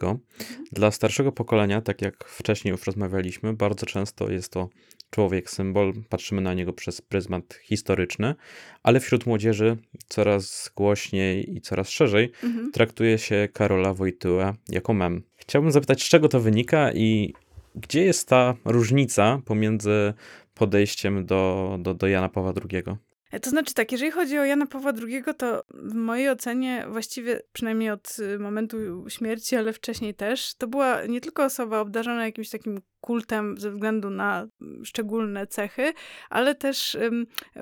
Dla 0.71 0.91
starszego 0.91 1.31
pokolenia, 1.31 1.81
tak 1.81 2.01
jak 2.01 2.23
wcześniej 2.23 2.71
już 2.71 2.85
rozmawialiśmy, 2.85 3.53
bardzo 3.53 3.85
często 3.85 4.31
jest 4.31 4.51
to 4.51 4.69
człowiek, 5.09 5.49
symbol, 5.49 5.93
patrzymy 6.09 6.41
na 6.41 6.53
niego 6.53 6.73
przez 6.73 7.01
pryzmat 7.01 7.53
historyczny, 7.63 8.35
ale 8.83 8.99
wśród 8.99 9.25
młodzieży 9.25 9.77
coraz 10.07 10.71
głośniej 10.75 11.55
i 11.55 11.61
coraz 11.61 11.89
szerzej 11.89 12.31
mhm. 12.43 12.71
traktuje 12.71 13.17
się 13.17 13.47
Karola 13.53 13.93
Wojtyłę 13.93 14.53
jako 14.69 14.93
mem. 14.93 15.23
Chciałbym 15.37 15.71
zapytać, 15.71 16.03
z 16.03 16.09
czego 16.09 16.27
to 16.29 16.39
wynika 16.39 16.91
i 16.93 17.33
gdzie 17.75 18.03
jest 18.03 18.27
ta 18.29 18.55
różnica 18.65 19.41
pomiędzy 19.45 20.13
podejściem 20.53 21.25
do, 21.25 21.75
do, 21.79 21.93
do 21.93 22.07
Jana 22.07 22.29
Pawła 22.29 22.53
II? 22.71 22.83
E, 23.31 23.39
to 23.39 23.49
znaczy 23.49 23.73
tak, 23.73 23.91
jeżeli 23.91 24.11
chodzi 24.11 24.37
o 24.39 24.45
Jana 24.45 24.65
Pawła 24.65 24.91
II, 25.07 25.23
to 25.37 25.63
w 25.69 25.93
mojej 25.93 26.29
ocenie 26.29 26.85
właściwie 26.89 27.41
przynajmniej 27.53 27.89
od 27.89 28.19
y, 28.19 28.39
momentu 28.39 28.77
śmierci, 29.09 29.55
ale 29.55 29.73
wcześniej 29.73 30.13
też, 30.13 30.55
to 30.55 30.67
była 30.67 31.05
nie 31.05 31.21
tylko 31.21 31.43
osoba 31.43 31.79
obdarzona 31.79 32.25
jakimś 32.25 32.49
takim 32.49 32.81
kultem 33.07 33.57
ze 33.57 33.71
względu 33.71 34.09
na 34.09 34.47
szczególne 34.83 35.47
cechy, 35.47 35.93
ale 36.29 36.55
też 36.55 36.97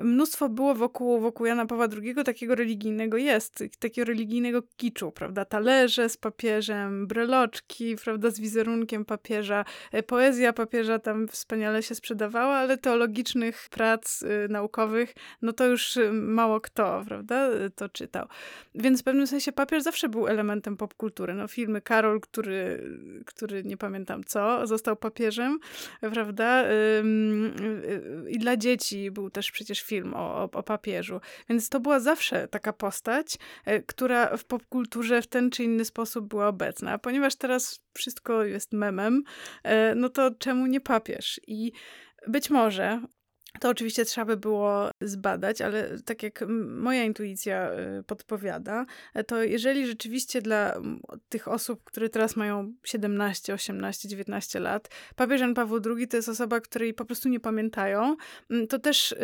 mnóstwo 0.02 0.48
było 0.48 0.74
wokół, 0.74 1.20
wokół 1.20 1.46
Jana 1.46 1.66
Pawła 1.66 1.88
II 2.02 2.14
takiego 2.24 2.54
religijnego 2.54 3.16
jest, 3.16 3.64
takiego 3.78 4.04
religijnego 4.04 4.62
kiczu, 4.76 5.12
prawda? 5.12 5.44
Talerze 5.44 6.08
z 6.08 6.16
papieżem, 6.16 7.06
breloczki, 7.06 7.96
prawda, 8.04 8.30
z 8.30 8.40
wizerunkiem 8.40 9.04
papieża. 9.04 9.64
E, 9.92 10.02
poezja 10.02 10.52
papieża 10.52 10.98
tam 10.98 11.28
wspaniale 11.28 11.82
się 11.82 11.94
sprzedawała, 11.94 12.56
ale 12.56 12.78
teologicznych 12.78 13.68
prac 13.70 14.22
y, 14.22 14.48
naukowych, 14.48 15.14
no 15.42 15.52
to 15.52 15.66
już 15.66 15.96
y, 15.96 16.12
mało 16.12 16.60
kto, 16.60 17.02
prawda, 17.08 17.48
to 17.74 17.88
czytał. 17.88 18.26
Więc 18.74 19.00
w 19.00 19.04
pewnym 19.04 19.26
sensie 19.26 19.52
papież 19.52 19.82
zawsze 19.82 20.08
był 20.08 20.26
elementem 20.26 20.76
popkultury. 20.76 21.34
No 21.34 21.48
filmy 21.48 21.80
Karol, 21.80 22.20
który, 22.20 22.90
który 23.26 23.64
nie 23.64 23.76
pamiętam 23.76 24.24
co, 24.24 24.66
został 24.66 24.96
papieżem, 24.96 25.35
prawda, 26.00 26.64
i 28.28 28.38
dla 28.38 28.56
dzieci 28.56 29.10
był 29.10 29.30
też 29.30 29.50
przecież 29.50 29.80
film 29.80 30.14
o, 30.14 30.34
o, 30.36 30.50
o 30.52 30.62
papieżu. 30.62 31.20
Więc 31.48 31.68
to 31.68 31.80
była 31.80 32.00
zawsze 32.00 32.48
taka 32.48 32.72
postać, 32.72 33.36
e, 33.64 33.82
która 33.82 34.36
w 34.36 34.44
popkulturze 34.44 35.22
w 35.22 35.26
ten 35.26 35.50
czy 35.50 35.64
inny 35.64 35.84
sposób 35.84 36.28
była 36.28 36.48
obecna. 36.48 36.92
A 36.92 36.98
ponieważ 36.98 37.36
teraz 37.36 37.80
wszystko 37.94 38.44
jest 38.44 38.72
memem, 38.72 39.22
e, 39.62 39.94
no 39.94 40.08
to 40.08 40.30
czemu 40.38 40.66
nie 40.66 40.80
papież? 40.80 41.40
I 41.46 41.72
być 42.26 42.50
może 42.50 43.02
to 43.60 43.68
oczywiście 43.68 44.04
trzeba 44.04 44.24
by 44.24 44.36
było 44.36 44.90
zbadać, 45.00 45.60
ale 45.60 45.98
tak 46.04 46.22
jak 46.22 46.44
moja 46.66 47.04
intuicja 47.04 47.70
y, 47.72 48.02
podpowiada, 48.02 48.86
to 49.26 49.42
jeżeli 49.42 49.86
rzeczywiście 49.86 50.42
dla 50.42 50.74
tych 51.28 51.48
osób, 51.48 51.84
które 51.84 52.08
teraz 52.08 52.36
mają 52.36 52.72
17, 52.84 53.54
18, 53.54 54.08
19 54.08 54.60
lat, 54.60 54.88
papież 55.16 55.40
Jan 55.40 55.54
Paweł 55.54 55.80
II 55.96 56.08
to 56.08 56.16
jest 56.16 56.28
osoba, 56.28 56.60
której 56.60 56.94
po 56.94 57.04
prostu 57.04 57.28
nie 57.28 57.40
pamiętają, 57.40 58.16
to 58.68 58.78
też 58.78 59.14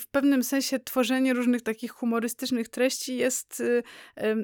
w 0.00 0.06
pewnym 0.10 0.42
sensie 0.42 0.78
tworzenie 0.78 1.34
różnych 1.34 1.62
takich 1.62 1.92
humorystycznych 1.92 2.68
treści 2.68 3.16
jest, 3.16 3.60
y, 3.60 3.82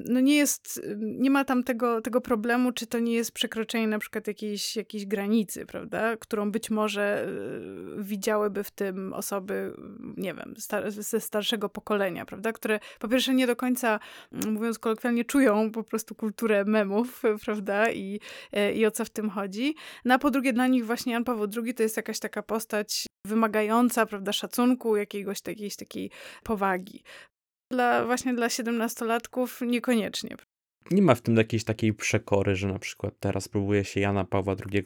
no 0.05 0.19
nie 0.19 0.35
jest, 0.35 0.81
nie 0.97 1.29
ma 1.29 1.45
tam 1.45 1.63
tego, 1.63 2.01
tego 2.01 2.21
problemu, 2.21 2.71
czy 2.71 2.87
to 2.87 2.99
nie 2.99 3.13
jest 3.13 3.31
przekroczenie 3.31 3.87
na 3.87 3.99
przykład 3.99 4.27
jakiejś, 4.27 4.75
jakiejś 4.75 5.05
granicy, 5.05 5.65
prawda, 5.65 6.17
którą 6.17 6.51
być 6.51 6.69
może 6.69 7.27
y, 7.99 8.03
widziałyby 8.03 8.63
w 8.63 8.71
tym 8.71 8.84
tym 8.85 9.13
osoby, 9.13 9.73
nie 10.17 10.33
wiem, 10.33 10.53
star 10.57 10.91
ze 10.91 11.19
starszego 11.19 11.69
pokolenia, 11.69 12.25
prawda, 12.25 12.53
które 12.53 12.79
po 12.99 13.07
pierwsze 13.07 13.33
nie 13.33 13.47
do 13.47 13.55
końca, 13.55 13.99
mm, 14.31 14.53
mówiąc 14.53 14.79
kolokwialnie, 14.79 15.25
czują 15.25 15.71
po 15.71 15.83
prostu 15.83 16.15
kulturę 16.15 16.65
memów, 16.65 17.21
prawda, 17.45 17.91
i, 17.91 18.19
e, 18.51 18.73
i 18.73 18.85
o 18.85 18.91
co 18.91 19.05
w 19.05 19.09
tym 19.09 19.29
chodzi. 19.29 19.75
No 20.05 20.13
a 20.13 20.19
po 20.19 20.31
drugie 20.31 20.53
dla 20.53 20.67
nich 20.67 20.85
właśnie 20.85 21.13
Jan 21.13 21.23
Paweł 21.23 21.47
II 21.63 21.73
to 21.73 21.83
jest 21.83 21.97
jakaś 21.97 22.19
taka 22.19 22.43
postać 22.43 23.05
wymagająca, 23.27 24.05
prawda, 24.05 24.33
szacunku, 24.33 24.95
jakiegoś 24.95 25.37
jakiejś 25.47 25.75
takiej 25.75 26.11
powagi. 26.43 27.03
Dla, 27.71 28.05
właśnie 28.05 28.33
dla 28.33 28.49
siedemnastolatków 28.49 29.61
niekoniecznie. 29.61 30.35
Nie 30.91 31.01
ma 31.01 31.15
w 31.15 31.21
tym 31.21 31.35
jakiejś 31.35 31.63
takiej 31.63 31.93
przekory, 31.93 32.55
że 32.55 32.67
na 32.67 32.79
przykład 32.79 33.13
teraz 33.19 33.47
próbuje 33.47 33.85
się 33.85 33.99
Jana 33.99 34.25
Pawła 34.25 34.55
II 34.73 34.83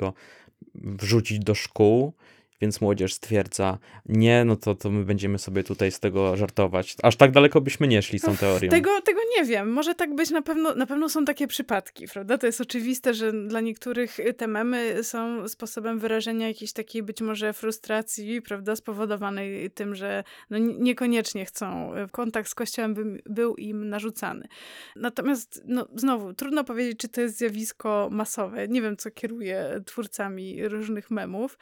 wrzucić 0.75 1.39
do 1.39 1.55
szkół 1.55 2.13
więc 2.61 2.81
młodzież 2.81 3.13
stwierdza, 3.13 3.77
nie, 4.05 4.45
no 4.45 4.55
to, 4.55 4.75
to 4.75 4.89
my 4.89 5.05
będziemy 5.05 5.39
sobie 5.39 5.63
tutaj 5.63 5.91
z 5.91 5.99
tego 5.99 6.37
żartować. 6.37 6.95
Aż 7.03 7.15
tak 7.15 7.31
daleko 7.31 7.61
byśmy 7.61 7.87
nie 7.87 8.01
szli 8.01 8.19
z 8.19 8.21
tą 8.21 8.37
teorią. 8.37 8.69
Tego, 8.69 9.01
tego 9.01 9.19
nie 9.37 9.45
wiem. 9.45 9.71
Może 9.71 9.95
tak 9.95 10.15
być, 10.15 10.29
na 10.29 10.41
pewno, 10.41 10.75
na 10.75 10.85
pewno 10.85 11.09
są 11.09 11.25
takie 11.25 11.47
przypadki, 11.47 12.07
prawda? 12.07 12.37
To 12.37 12.45
jest 12.45 12.61
oczywiste, 12.61 13.13
że 13.13 13.33
dla 13.33 13.61
niektórych 13.61 14.17
te 14.37 14.47
memy 14.47 15.03
są 15.03 15.47
sposobem 15.47 15.99
wyrażenia 15.99 16.47
jakiejś 16.47 16.73
takiej 16.73 17.03
być 17.03 17.21
może 17.21 17.53
frustracji, 17.53 18.41
prawda, 18.41 18.75
spowodowanej 18.75 19.71
tym, 19.71 19.95
że 19.95 20.23
no 20.49 20.57
niekoniecznie 20.57 21.45
chcą, 21.45 21.91
kontakt 22.11 22.49
z 22.49 22.55
Kościołem 22.55 22.93
by, 22.93 23.21
był 23.25 23.55
im 23.55 23.89
narzucany. 23.89 24.47
Natomiast, 24.95 25.63
no 25.65 25.87
znowu, 25.95 26.33
trudno 26.33 26.63
powiedzieć, 26.63 26.99
czy 26.99 27.09
to 27.09 27.21
jest 27.21 27.37
zjawisko 27.37 28.09
masowe. 28.11 28.67
Nie 28.67 28.81
wiem, 28.81 28.97
co 28.97 29.11
kieruje 29.11 29.81
twórcami 29.85 30.67
różnych 30.67 31.11
memów. 31.11 31.57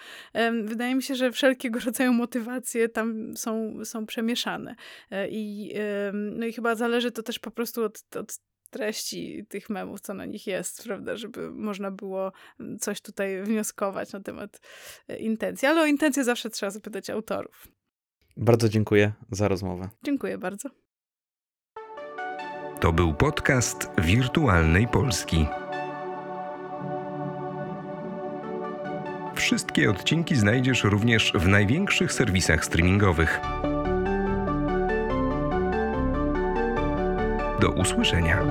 Wydaje 0.63 0.86
wydaje 0.87 0.95
mi 0.95 1.03
się, 1.03 1.15
że 1.15 1.31
wszelkiego 1.31 1.79
rodzaju 1.85 2.13
motywacje 2.13 2.89
tam 2.89 3.37
są, 3.37 3.73
są 3.85 4.05
przemieszane. 4.05 4.75
E, 5.11 5.27
I, 5.29 5.73
no 6.13 6.45
i 6.45 6.53
chyba 6.53 6.75
zależy 6.75 7.11
to 7.11 7.23
też 7.23 7.39
po 7.39 7.51
prostu 7.51 7.83
od, 7.83 8.15
od 8.15 8.39
treści 8.69 9.45
tych 9.49 9.69
memów, 9.69 10.01
co 10.01 10.13
na 10.13 10.25
nich 10.25 10.47
jest, 10.47 10.83
prawda, 10.83 11.17
żeby 11.17 11.51
można 11.51 11.91
było 11.91 12.31
coś 12.79 13.01
tutaj 13.01 13.43
wnioskować 13.43 14.13
na 14.13 14.19
temat 14.19 14.61
e, 15.07 15.17
intencji. 15.17 15.67
Ale 15.67 15.81
o 15.81 15.85
intencje 15.85 16.23
zawsze 16.23 16.49
trzeba 16.49 16.69
zapytać 16.69 17.09
autorów. 17.09 17.67
Bardzo 18.37 18.69
dziękuję 18.69 19.13
za 19.31 19.47
rozmowę. 19.47 19.89
Dziękuję 20.03 20.37
bardzo. 20.37 20.69
To 22.79 22.93
był 22.93 23.13
podcast 23.13 23.87
Wirtualnej 23.97 24.87
Polski. 24.87 25.45
Wszystkie 29.47 29.89
odcinki 29.89 30.35
znajdziesz 30.35 30.83
również 30.83 31.33
w 31.35 31.47
największych 31.47 32.13
serwisach 32.13 32.65
streamingowych. 32.65 33.39
Do 37.61 37.69
usłyszenia. 37.69 38.43